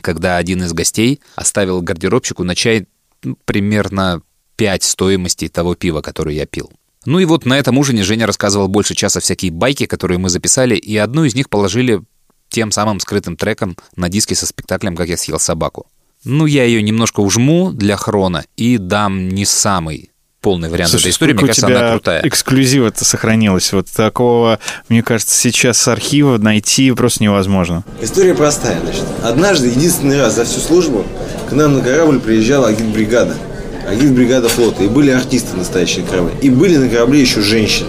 [0.00, 2.86] когда один из гостей оставил гардеробщику на чай
[3.22, 4.22] ну, примерно
[4.56, 6.70] 5 стоимостей того пива, которое я пил.
[7.06, 10.74] Ну и вот на этом ужине Женя рассказывал больше часа всякие байки, которые мы записали,
[10.76, 12.02] и одну из них положили
[12.48, 15.86] тем самым скрытым треком на диске со спектаклем «Как я съел собаку».
[16.24, 20.10] Ну, я ее немножко ужму для хрона и дам не самый
[20.44, 21.32] полный вариант Слушай, этой истории.
[21.32, 22.20] Мне кажется, она крутая.
[22.22, 23.72] эксклюзива-то сохранилась.
[23.72, 24.58] Вот такого,
[24.90, 27.82] мне кажется, сейчас с архива найти просто невозможно.
[28.02, 29.04] История простая, значит.
[29.22, 31.06] Однажды, единственный раз за всю службу,
[31.48, 33.34] к нам на корабль приезжала агитбригада.
[33.88, 34.84] Агитбригада флота.
[34.84, 36.34] И были артисты настоящие на корабле.
[36.42, 37.88] И были на корабле еще женщины.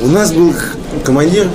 [0.00, 0.54] У нас был
[1.04, 1.48] командир,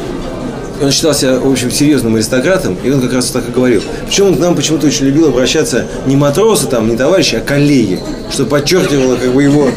[0.82, 3.82] он считался, в общем, серьезным аристократом, и он как раз так и говорил.
[4.06, 8.00] Причем он к нам почему-то очень любил обращаться не матросы, там, не товарищи, а коллеги,
[8.32, 9.70] что подчеркивало как бы его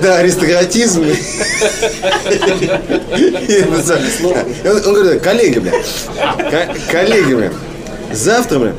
[0.00, 1.04] да, аристократизм.
[4.64, 5.72] Он говорит, коллеги, бля,
[6.90, 7.52] коллеги, бля,
[8.12, 8.74] завтра, бля,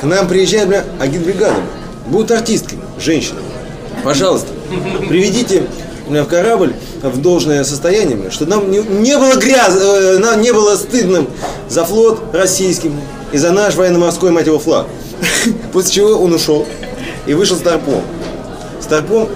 [0.00, 1.60] к нам приезжает, бля, агитбригада,
[2.06, 3.40] будут артистки, женщины.
[4.04, 4.48] Пожалуйста,
[5.08, 5.64] приведите
[6.08, 10.52] меня в корабль в должное состояние, что нам не, не было грязно, э, нам не
[10.52, 11.28] было стыдным
[11.68, 12.92] за флот российский
[13.32, 14.86] и за наш военно-морской, мать его, флаг.
[15.72, 16.66] После чего он ушел
[17.26, 18.02] и вышел Старпом.
[18.80, 19.28] Старпом,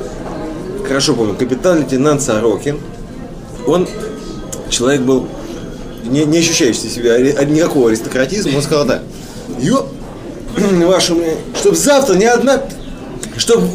[0.86, 2.78] хорошо помню, капитан-лейтенант Сорокин.
[3.66, 3.88] Он,
[4.70, 5.26] человек был
[6.04, 8.56] не, не ощущающий себя никакого аристократизма.
[8.56, 9.02] Он сказал так,
[9.58, 9.88] ё,
[10.56, 11.20] вашу,
[11.58, 12.62] чтобы завтра ни одна,
[13.36, 13.68] чтобы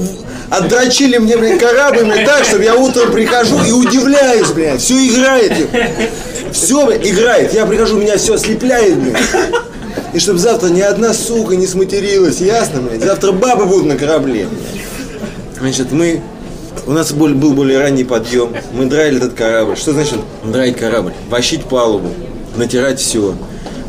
[0.51, 5.53] отдрочили мне, блин, корабль, блин, так, чтобы я утром прихожу и удивляюсь, блядь, все играет.
[6.51, 7.53] Все, блядь, играет.
[7.53, 9.15] Я прихожу, меня все ослепляет, блин.
[10.13, 13.01] И чтобы завтра ни одна сука не сматерилась, ясно, блядь?
[13.01, 14.47] Завтра бабы будут на корабле.
[15.57, 16.21] Значит, мы...
[16.85, 18.53] У нас был, был более ранний подъем.
[18.73, 19.77] Мы драили этот корабль.
[19.77, 21.13] Что значит драить корабль?
[21.29, 22.09] Вощить палубу,
[22.55, 23.35] натирать все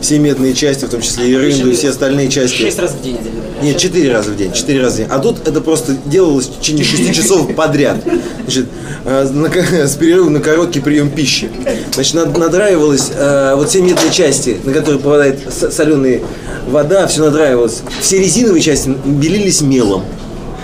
[0.03, 2.57] все медные части, в том числе и рынду, и все остальные части.
[2.57, 3.17] Шесть раз в день.
[3.63, 4.53] Нет, четыре раза в день.
[4.53, 5.07] Четыре раза в день.
[5.09, 7.99] А тут это просто делалось в течение шести часов подряд.
[8.43, 8.67] Значит,
[9.05, 11.49] э, с перерывом на короткий прием пищи.
[11.95, 16.21] Значит, над, надраивалось э, вот все медные части, на которые попадает соленая
[16.67, 17.83] вода, все надраивалось.
[18.01, 20.05] Все резиновые части белились мелом.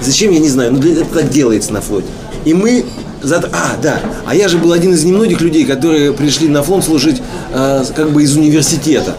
[0.00, 2.06] Зачем, я не знаю, но это так делается на флоте.
[2.44, 2.84] И мы.
[3.52, 4.00] А, да.
[4.26, 7.20] А я же был один из немногих людей, которые пришли на флот служить
[7.52, 9.16] э, как бы из университета.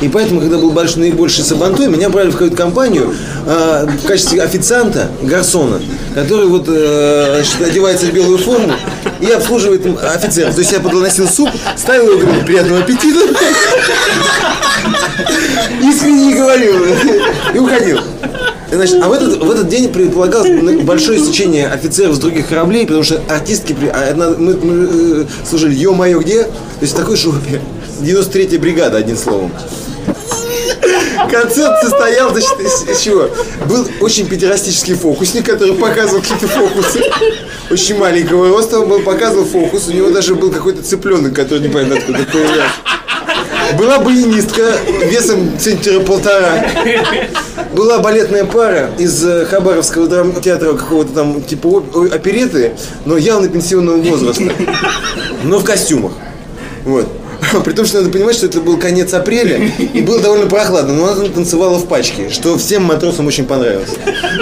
[0.00, 3.14] И поэтому, когда был большой, наибольший сабантой, меня брали в какую-то компанию
[3.46, 5.80] э, в качестве официанта, гарсона,
[6.14, 8.72] который вот э, одевается в белую форму
[9.20, 10.54] и обслуживает офицеров.
[10.54, 13.20] То есть я подносил суп, ставил его, говорил, приятного аппетита.
[15.82, 16.74] Искренне не говорил.
[17.54, 17.98] И уходил.
[18.72, 23.02] Значит, а в этот, в этот день предполагалось большое стечение офицеров с других кораблей, потому
[23.02, 23.76] что артистки...
[23.92, 26.50] А мы, мы э, служили «Ё-моё, где?» То
[26.82, 27.60] есть такой шубе.
[28.00, 29.50] 93-я бригада, одним словом.
[31.30, 33.28] Концерт состоял, значит, из, из чего?
[33.66, 37.02] Был очень педерастический фокусник, который показывал какие-то фокусы.
[37.70, 39.88] Очень маленького роста, он был, показывал фокус.
[39.88, 42.74] У него даже был какой-то цыпленок, который непонятно откуда появлялся.
[43.78, 46.64] Была баянистка весом центнера полтора.
[47.72, 52.72] Была балетная пара из э, Хабаровского драмтеатра какого-то там типа опереты,
[53.04, 54.52] но явно пенсионного возраста.
[55.44, 56.12] Но в костюмах.
[56.84, 57.06] Вот.
[57.64, 61.12] При том, что надо понимать, что это был конец апреля, и было довольно прохладно, но
[61.12, 63.90] она танцевала в пачке, что всем матросам очень понравилось.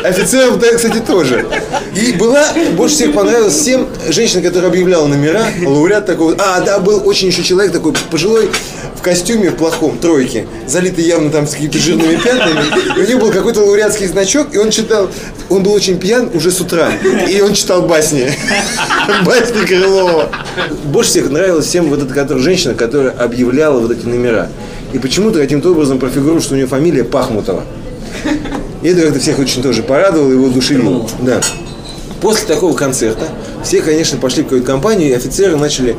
[0.05, 1.47] Офицерам, да, кстати, тоже.
[1.95, 2.47] И была,
[2.77, 6.35] больше всех понравилась всем женщина, которая объявляла номера, лауреат такой.
[6.39, 8.51] А, да, был очень еще человек такой пожилой,
[8.99, 12.99] в костюме плохом, тройке, залитый явно там с какими-то жирными пятнами.
[12.99, 15.09] И у него был какой-то лауреатский значок, и он читал,
[15.49, 16.91] он был очень пьян уже с утра,
[17.29, 18.29] и он читал басни.
[19.25, 20.31] Басни Крылова.
[20.85, 24.49] Больше всех нравилась всем вот эта женщина, которая объявляла вот эти номера.
[24.93, 27.65] И почему-то каким-то образом профигурировала, что у нее фамилия Пахмутова.
[28.83, 31.09] И это как-то всех очень тоже порадовало, его душевило.
[31.21, 31.41] Да.
[32.21, 33.29] После такого концерта
[33.63, 35.97] все, конечно, пошли в какую-то компанию, и офицеры начали,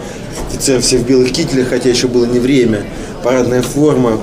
[0.50, 2.84] офицеры все в белых кителях, хотя еще было не время,
[3.24, 4.20] парадная форма,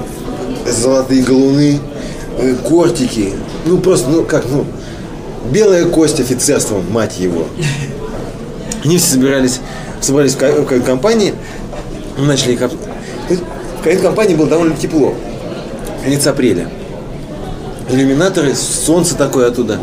[0.67, 1.79] золотые галуны,
[2.39, 3.33] э, кортики,
[3.65, 4.67] ну просто, ну как, ну,
[5.51, 7.47] белая кость офицерства, мать его.
[8.85, 9.61] Они все собирались,
[10.01, 10.85] собрались в какой-то
[12.17, 12.61] компании, начали их...
[12.61, 15.15] В какой-то компании было довольно тепло,
[16.03, 16.69] конец апреля.
[17.89, 19.79] Иллюминаторы, солнце такое оттуда.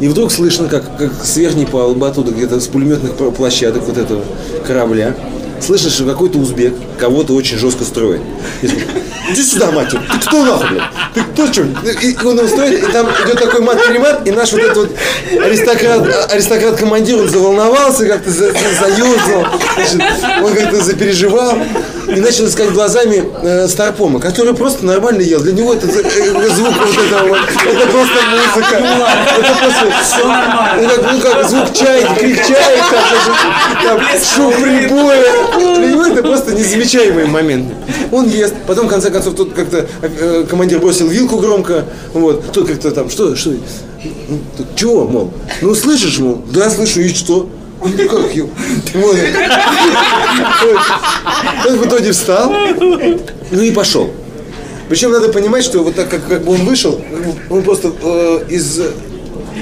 [0.00, 4.22] И вдруг слышно, как, как с верхней палубы оттуда, где-то с пулеметных площадок вот этого
[4.66, 5.14] корабля,
[5.60, 8.20] слышно, что какой-то узбек кого-то очень жестко строит.
[8.62, 8.68] И
[9.30, 10.82] Иди сюда, мать, ты кто нахуй, блядь?
[11.14, 11.62] Ты кто, что?
[11.62, 14.90] И он его строит, и там идет такой мат-перемат, и наш вот этот вот
[15.44, 19.46] аристократ, аристократ-командир, он заволновался, как-то за, за, заерзал,
[19.76, 20.02] значит,
[20.42, 21.56] он как-то запереживал
[22.08, 25.40] и начал искать глазами э, Старпома, который просто нормально ел.
[25.40, 28.76] Для него это э, звук вот этого вот, это просто музыка.
[29.38, 29.86] Это просто,
[30.80, 32.84] ну как, ну как звук чайки, крик чаек,
[33.84, 34.00] там, там,
[34.34, 35.24] шум прибоя.
[35.76, 36.52] Для него это просто
[36.92, 37.74] незамечаемые моменты.
[38.10, 42.68] Он ест, потом в конце концов тут как-то э, командир бросил вилку громко, вот, тут
[42.68, 47.48] как-то там, что, что, ну, тут, чего, мол, ну слышишь, мол, да, слышу, и что?
[47.80, 48.48] Как его?
[48.94, 49.16] Вот.
[51.66, 52.52] Он в итоге встал,
[53.50, 54.10] ну и пошел.
[54.88, 57.00] Причем надо понимать, что вот так как, как бы он вышел,
[57.50, 58.80] он просто э, из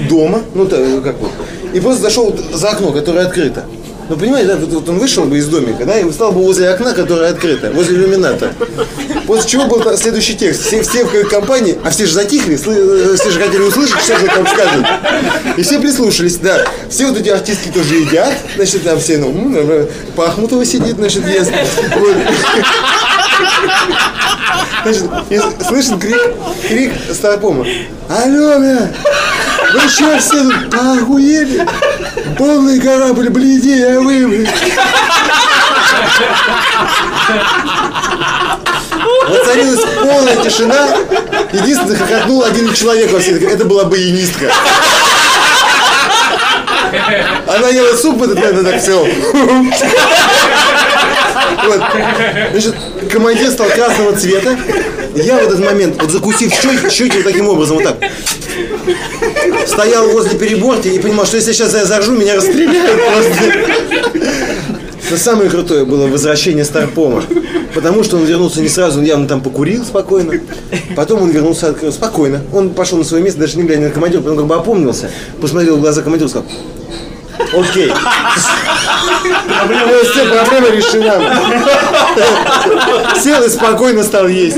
[0.09, 1.29] дома, ну так, как бы,
[1.73, 3.65] и просто зашел за окно, которое открыто.
[4.11, 6.67] Ну, понимаете, да, вот, вот он вышел бы из домика, да, и встал бы возле
[6.67, 8.51] окна, которое открыто, возле иллюминатора.
[9.25, 10.65] После чего был следующий текст.
[10.65, 14.25] Все, все в компании, а все же затихли, э, все же хотели услышать, что же
[14.25, 14.85] там скажут.
[15.55, 16.65] И все прислушались, да.
[16.89, 19.87] Все вот эти артистки тоже едят, значит, там все, ну,
[20.17, 21.53] Пахмутова сидит, значит, ест.
[21.97, 22.17] Вот.
[24.83, 26.19] Значит, слышен крик,
[26.67, 27.65] крик Старпома.
[28.09, 28.91] Алло, бля,
[29.73, 31.67] вы что все тут охуели?
[32.37, 34.49] Полный корабль, бледи, а вы, блядь.
[39.29, 40.87] Воцарилась полная тишина.
[41.53, 44.51] Единственное, хохотнул один человек во всей Это была баянистка.
[47.47, 49.07] Она ела суп в этот так все.
[51.65, 51.81] Вот.
[52.51, 52.75] Значит,
[53.11, 54.57] командир стал красного цвета.
[55.15, 57.97] Я в этот момент, вот закусив щеки, щеки вот таким образом, вот так,
[59.67, 64.21] стоял возле переборки и понимал, что если сейчас я зажжу, меня расстреляют просто.
[65.09, 67.23] Но самое крутое было возвращение Старпома.
[67.73, 70.33] Потому что он вернулся не сразу, он явно там покурил спокойно.
[70.95, 72.41] Потом он вернулся открыл, спокойно.
[72.53, 75.09] Он пошел на свое место, даже не глядя на командира, потом как бы опомнился,
[75.41, 76.47] посмотрел в глаза командира и сказал,
[77.53, 77.91] Окей.
[80.03, 81.15] Все, проблема решена.
[83.21, 84.57] Сел и спокойно стал есть.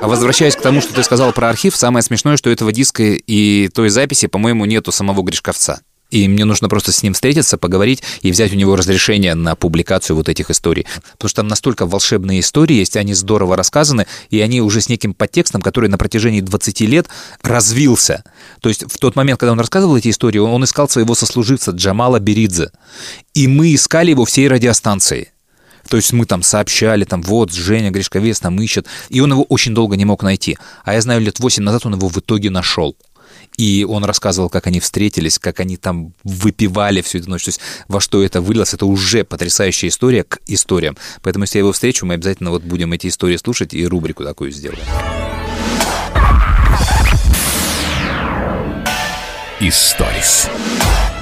[0.00, 3.68] А возвращаясь к тому, что ты сказал про архив, самое смешное, что этого диска и
[3.68, 5.80] той записи, по-моему, нету самого Гришковца.
[6.10, 10.16] И мне нужно просто с ним встретиться, поговорить и взять у него разрешение на публикацию
[10.16, 10.86] вот этих историй.
[11.12, 15.14] Потому что там настолько волшебные истории есть, они здорово рассказаны, и они уже с неким
[15.14, 17.08] подтекстом, который на протяжении 20 лет
[17.42, 18.24] развился.
[18.60, 22.18] То есть в тот момент, когда он рассказывал эти истории, он искал своего сослуживца Джамала
[22.18, 22.70] Беридзе.
[23.34, 25.32] И мы искали его всей радиостанции.
[25.88, 29.74] То есть мы там сообщали, там, вот, Женя Гришковец там ищет, и он его очень
[29.74, 30.58] долго не мог найти.
[30.84, 32.96] А я знаю, лет 8 назад он его в итоге нашел.
[33.60, 37.44] И он рассказывал, как они встретились, как они там выпивали всю эту ночь.
[37.44, 40.96] То есть во что это вылилось, это уже потрясающая история к историям.
[41.20, 44.50] Поэтому, если я его встречу, мы обязательно вот будем эти истории слушать и рубрику такую
[44.50, 44.80] сделаем.
[49.60, 50.48] Историс.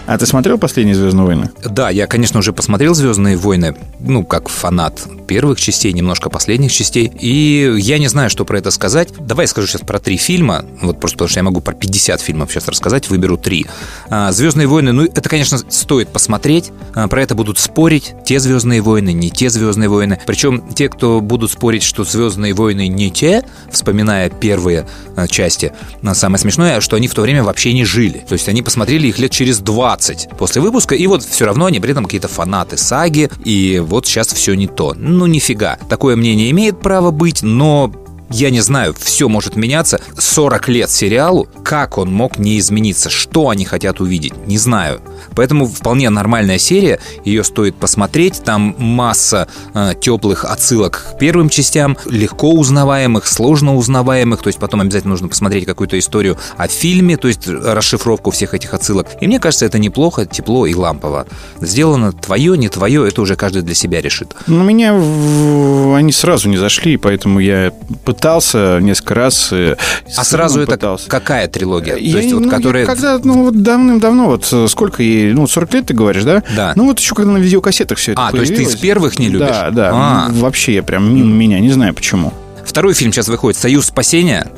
[0.09, 1.51] А ты смотрел последние Звездные войны?
[1.63, 7.13] Да, я, конечно, уже посмотрел Звездные войны, ну, как фанат первых частей, немножко последних частей.
[7.21, 9.11] И я не знаю, что про это сказать.
[9.21, 10.65] Давай я скажу сейчас про три фильма.
[10.81, 13.67] Вот просто потому что я могу про 50 фильмов сейчас рассказать, выберу три.
[14.09, 16.71] А, Звездные войны, ну, это, конечно, стоит посмотреть.
[16.95, 18.15] А, про это будут спорить.
[18.25, 20.19] Те Звездные войны, не те Звездные войны.
[20.25, 24.87] Причем те, кто будут спорить, что Звездные войны не те, вспоминая первые
[25.17, 25.73] а, части,
[26.15, 28.25] самое смешное, что они в то время вообще не жили.
[28.27, 31.67] То есть они посмотрели их лет через 20 20 после выпуска, и вот все равно
[31.67, 34.95] они при этом какие-то фанаты саги, и вот сейчас все не то.
[34.97, 35.79] Ну, нифига.
[35.89, 37.93] Такое мнение имеет право быть, но
[38.31, 40.01] я не знаю, все может меняться.
[40.17, 43.11] 40 лет сериалу, как он мог не измениться?
[43.11, 44.33] Что они хотят увидеть?
[44.47, 45.01] Не знаю.
[45.35, 48.43] Поэтому вполне нормальная серия, ее стоит посмотреть.
[48.45, 54.43] Там масса э, теплых отсылок к первым частям, легко узнаваемых, сложно узнаваемых.
[54.43, 58.75] То есть потом обязательно нужно посмотреть какую-то историю о фильме, то есть расшифровку всех этих
[58.75, 59.07] отсылок.
[59.21, 61.27] И мне кажется, это неплохо, тепло и лампово.
[61.61, 64.35] Сделано твое, не твое, это уже каждый для себя решит.
[64.47, 67.73] Ну, меня в- они сразу не зашли, поэтому я
[68.19, 69.35] пытался несколько раз.
[69.53, 69.77] с
[70.17, 71.09] А сразу это пытался.
[71.09, 71.97] какая трилогия?
[71.97, 72.87] Я, То есть вот ну, я которая...
[72.87, 76.43] когда, ну, вот давным-давно, вот э, сколько ей, ну, 40 лет ты говоришь, да?
[76.55, 76.73] Да.
[76.75, 79.29] Ну, вот еще когда на видеокассетах все это А, то есть ты из первых не
[79.29, 79.49] любишь?
[79.49, 79.91] Да, да.
[79.93, 80.29] А.
[80.31, 82.33] Ну, Вообще я прям мимо меня, не знаю почему.
[82.65, 84.51] Второй фильм сейчас выходит «Союз спасения».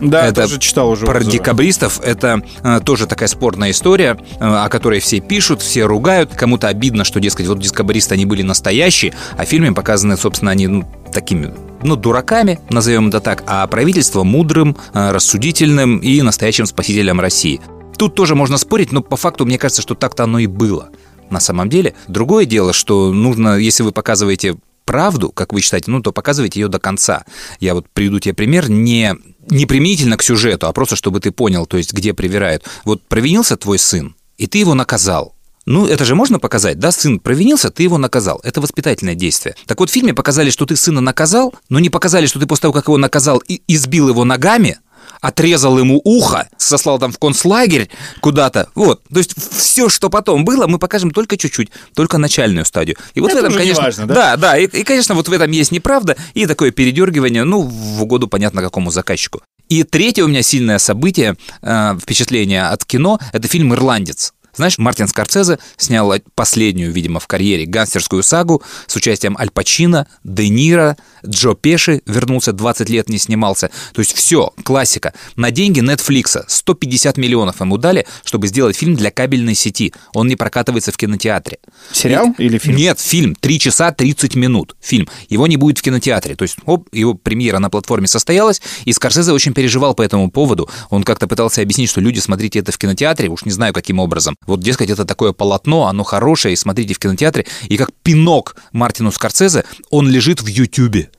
[0.00, 1.32] Да, это тоже читал уже про отзывы.
[1.32, 2.00] декабристов.
[2.00, 6.34] Это э, тоже такая спорная история, э, о которой все пишут, все ругают.
[6.34, 10.66] Кому-то обидно, что, дескать, вот декабристы, они были настоящие, а в фильме показаны, собственно, они
[10.66, 17.20] ну, такими ну, дураками, назовем это так, а правительство мудрым, э, рассудительным и настоящим спасителем
[17.20, 17.60] России.
[17.96, 20.90] Тут тоже можно спорить, но по факту мне кажется, что так-то оно и было.
[21.30, 21.94] На самом деле.
[22.06, 24.56] Другое дело, что нужно, если вы показываете
[24.88, 27.24] правду, как вы считаете, ну, то показывайте ее до конца.
[27.60, 29.14] Я вот приведу тебе пример, не,
[29.50, 32.64] не применительно к сюжету, а просто чтобы ты понял, то есть где привирают.
[32.84, 35.34] Вот провинился твой сын, и ты его наказал.
[35.66, 36.90] Ну, это же можно показать, да?
[36.90, 38.40] Сын провинился, ты его наказал.
[38.42, 39.54] Это воспитательное действие.
[39.66, 42.62] Так вот, в фильме показали, что ты сына наказал, но не показали, что ты после
[42.62, 44.78] того, как его наказал, и избил его ногами,
[45.20, 47.88] отрезал ему ухо, сослал там в концлагерь
[48.20, 48.68] куда-то.
[48.74, 49.02] Вот.
[49.04, 52.96] То есть все, что потом было, мы покажем только чуть-чуть, только начальную стадию.
[53.14, 54.14] И вот Это в этом, конечно, важно, да?
[54.14, 58.02] да, да, и, и, конечно, вот в этом есть неправда и такое передергивание, ну, в
[58.02, 59.42] угоду понятно какому заказчику.
[59.68, 64.32] И третье у меня сильное событие, э, впечатление от кино, это фильм «Ирландец».
[64.58, 70.48] Знаешь, Мартин Скорсезе снял последнюю, видимо, в карьере гангстерскую сагу с участием Аль Пачино, Де
[70.48, 73.70] Ниро, Джо Пеши вернулся, 20 лет не снимался.
[73.92, 75.14] То есть все, классика.
[75.36, 79.94] На деньги Netflix 150 миллионов ему дали, чтобы сделать фильм для кабельной сети.
[80.12, 81.58] Он не прокатывается в кинотеатре.
[81.92, 82.76] Сериал или фильм?
[82.76, 83.36] Нет, фильм.
[83.36, 84.74] 3 часа 30 минут.
[84.80, 85.08] Фильм.
[85.28, 86.34] Его не будет в кинотеатре.
[86.34, 90.68] То есть, оп, его премьера на платформе состоялась, и Скорсезе очень переживал по этому поводу.
[90.90, 94.34] Он как-то пытался объяснить, что люди, смотрите это в кинотеатре, уж не знаю каким образом.
[94.48, 97.46] Вот, дескать, это такое полотно, оно хорошее, и смотрите в кинотеатре.
[97.68, 101.10] И как пинок Мартину Скорсезе, он лежит в Ютьюбе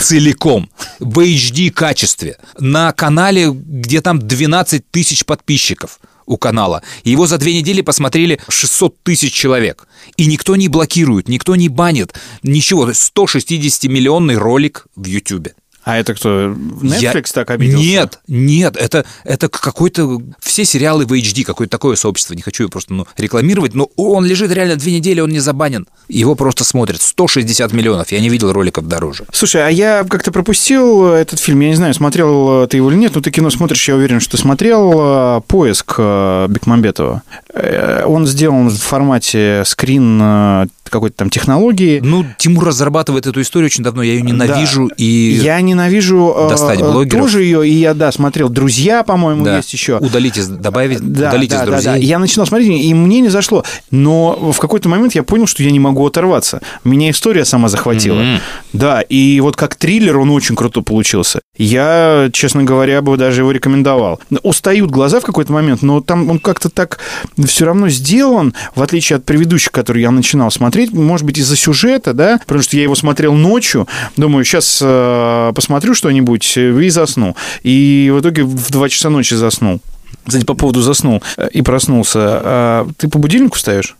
[0.00, 0.70] целиком,
[1.00, 6.82] в HD качестве, на канале, где там 12 тысяч подписчиков у канала.
[7.02, 9.88] Его за две недели посмотрели 600 тысяч человек.
[10.16, 12.14] И никто не блокирует, никто не банит,
[12.44, 12.84] ничего.
[12.84, 15.54] То есть 160-миллионный ролик в Ютьюбе.
[15.88, 16.28] А это кто?
[16.50, 17.82] Netflix Я- так обиделся?
[17.82, 20.20] Нет, нет, это, это какой-то...
[20.38, 24.26] Все сериалы в HD, какое-то такое сообщество, не хочу его просто ну, рекламировать, но он
[24.26, 25.86] лежит реально две недели, он не забанен.
[26.08, 29.24] Его просто смотрят 160 миллионов, я не видел роликов дороже.
[29.32, 33.14] Слушай, а я как-то пропустил этот фильм, я не знаю, смотрел ты его или нет,
[33.14, 34.92] но ты кино смотришь, я уверен, что ты смотрел
[35.38, 37.22] э, «Поиск» э, Бекмамбетова.
[37.54, 42.00] Э, Он сделан в формате скрин э, какой-то там технологии.
[42.02, 44.94] Ну, Тимур разрабатывает эту историю очень давно, я ее ненавижу, Да.
[44.96, 45.04] и...
[45.42, 47.22] Я ненавижу э, Достать э, блогеров.
[47.24, 49.56] тоже ее, и я, да, смотрел «Друзья», по-моему, Да.
[49.58, 49.98] есть еще.
[49.98, 50.48] Удалить из...
[50.48, 51.84] Добавить, Да, удалить да, из да, друзей.
[51.92, 51.96] да.
[51.96, 53.64] Я начинал смотреть, и мне не зашло.
[53.90, 56.60] Но в какой-то момент я понял, что я не могу оторваться.
[56.84, 58.20] Меня история сама захватила.
[58.20, 58.40] Мгм.
[58.72, 61.40] Да, и вот как триллер он очень круто получился.
[61.56, 64.20] Я, честно говоря, бы даже его рекомендовал.
[64.42, 66.98] Устают глаза в какой-то момент, но там он как-то так
[67.46, 72.12] все равно сделан, в отличие от предыдущих, которые я начинал смотреть, может быть, из-за сюжета,
[72.14, 77.36] да, потому что я его смотрел ночью, думаю, сейчас посмотрю что-нибудь э, и засну.
[77.62, 79.80] И в итоге в 2 часа ночи заснул.
[80.26, 82.18] Кстати, по поводу заснул э, и проснулся.
[82.20, 83.96] А Ты по будильнику встаешь?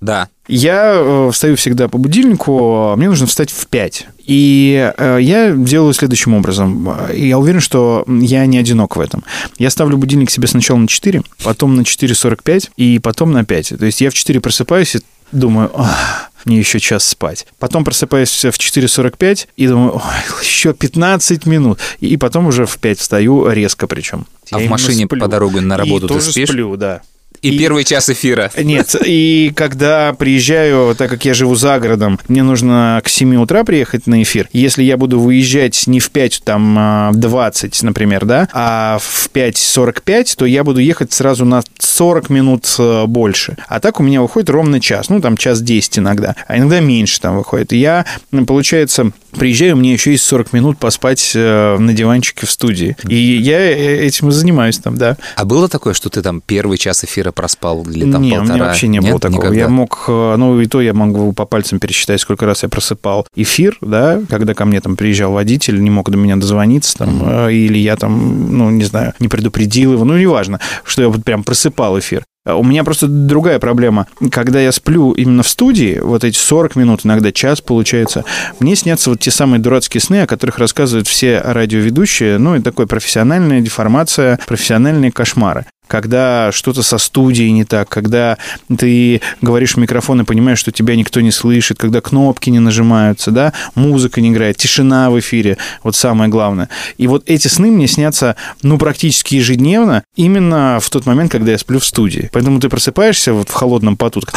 [0.00, 0.28] Да.
[0.48, 4.06] Я э, встаю всегда по будильнику, а мне нужно встать в 5.
[4.24, 6.88] И я делаю следующим образом.
[7.12, 9.24] Я уверен, что я не одинок в этом.
[9.58, 13.74] Я ставлю будильник себе сначала на 4, потом на 4.45 и потом на 5.
[13.78, 15.00] То есть я в 4 просыпаюсь и
[15.32, 17.46] думаю, «Ах, мне еще час спать.
[17.58, 20.02] Потом просыпаюсь в 4.45 и думаю, «Ой,
[20.42, 21.78] еще 15 минут.
[22.00, 24.26] И потом уже в 5 встаю резко причем.
[24.50, 25.20] А Я в машине сплю.
[25.20, 26.48] по дороге на работу и ты тоже спишь?
[26.48, 27.02] сплю, да.
[27.42, 28.50] И, первый час эфира.
[28.56, 33.64] Нет, и когда приезжаю, так как я живу за городом, мне нужно к 7 утра
[33.64, 34.48] приехать на эфир.
[34.52, 40.36] Если я буду выезжать не в 5, там, а, 20, например, да, а в 5.45,
[40.36, 43.56] то я буду ехать сразу на 40 минут э, больше.
[43.66, 47.20] А так у меня выходит ровно час, ну, там, час 10 иногда, а иногда меньше
[47.20, 47.72] там выходит.
[47.72, 48.06] И я,
[48.46, 52.96] получается, приезжаю, мне еще есть 40 минут поспать э, на диванчике в студии.
[53.08, 55.16] И я э, этим и занимаюсь там, да.
[55.36, 58.52] А было такое, что ты там первый час эфира проспал или там не, полтора?
[58.52, 59.40] у меня вообще не Нет, было такого.
[59.40, 59.60] никогда?
[59.60, 63.26] Я мог, э, ну и то я могу по пальцам пересчитать, сколько раз я просыпал
[63.34, 67.52] эфир, да, когда ко мне там приезжал водитель, не мог до меня дозвониться, там, э,
[67.52, 71.44] или я там, ну, не знаю, не предупредил его, ну, неважно, что я вот прям
[71.44, 72.24] просыпал эфир.
[72.44, 74.08] А У меня просто другая проблема.
[74.32, 78.24] Когда я сплю именно в студии, вот эти 40 минут, иногда час получается,
[78.58, 82.88] мне снятся вот те самые дурацкие сны, о которых рассказывают все радиоведущие, ну, и такой
[82.88, 88.38] профессиональная деформация, профессиональные кошмары когда что-то со студией не так, когда
[88.78, 93.30] ты говоришь в микрофон и понимаешь, что тебя никто не слышит, когда кнопки не нажимаются,
[93.30, 96.70] да, музыка не играет, тишина в эфире, вот самое главное.
[96.96, 101.58] И вот эти сны мне снятся, ну, практически ежедневно, именно в тот момент, когда я
[101.58, 102.30] сплю в студии.
[102.32, 104.34] Поэтому ты просыпаешься вот в холодном поту, так,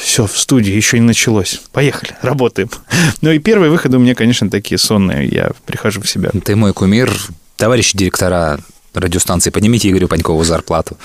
[0.00, 1.60] все, в студии еще не началось.
[1.70, 2.70] Поехали, работаем.
[3.20, 5.28] Ну и первые выходы у меня, конечно, такие сонные.
[5.28, 6.30] Я прихожу в себя.
[6.42, 7.12] Ты мой кумир,
[7.56, 8.58] товарищи директора
[9.00, 10.96] радиостанции, поднимите Игорю Панькову зарплату.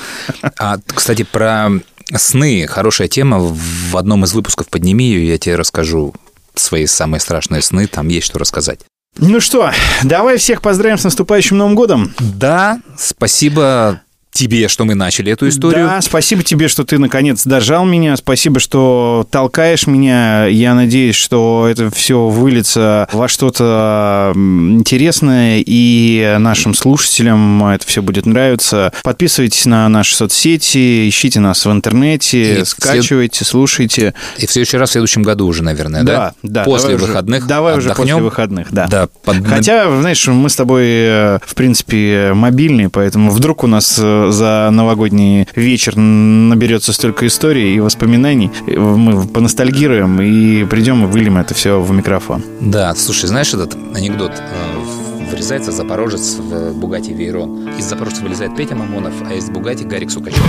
[0.58, 1.70] А, кстати, про
[2.16, 3.40] сны хорошая тема.
[3.40, 6.14] В одном из выпусков «Подними ее» я тебе расскажу
[6.56, 8.82] свои самые страшные сны, там есть что рассказать.
[9.18, 9.72] Ну что,
[10.04, 12.14] давай всех поздравим с наступающим Новым годом.
[12.20, 14.02] Да, спасибо
[14.32, 15.88] тебе, что мы начали эту историю.
[15.88, 18.16] Да, спасибо тебе, что ты наконец дожал меня.
[18.16, 20.46] Спасибо, что толкаешь меня.
[20.46, 28.26] Я надеюсь, что это все выльется во что-то интересное, и нашим слушателям это все будет
[28.26, 28.94] нравиться.
[29.04, 34.14] Подписывайтесь на наши соцсети, ищите нас в интернете, И скачивайте, слушайте.
[34.38, 36.34] И в следующий раз, в следующем году уже, наверное, да?
[36.44, 36.64] Да, да.
[36.64, 38.08] После давай выходных Уже, давай уже отдохнем.
[38.16, 38.88] после выходных, да.
[38.88, 44.00] Да, под- Хотя, знаешь, мы с тобой, э, в принципе, мобильные, поэтому вдруг у нас
[44.02, 51.38] э, за новогодний вечер наберется столько историй и воспоминаний, мы поностальгируем и придем и выльем
[51.38, 52.44] это все в микрофон.
[52.62, 54.32] Да, слушай, знаешь этот анекдот?
[54.32, 55.00] Э,
[55.32, 57.70] Врезается запорожец в Бугати Вейрон.
[57.78, 60.44] Из запорожца вылезает Петя Мамонов, а из Бугати Гарик Сукачев.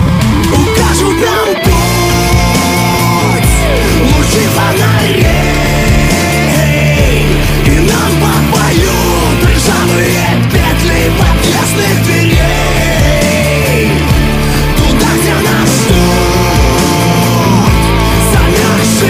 [0.51, 1.71] Укажут нам путь
[4.01, 5.25] Лучи фонарей
[7.67, 12.60] И нам попоют Ржавые петли подъездных дверей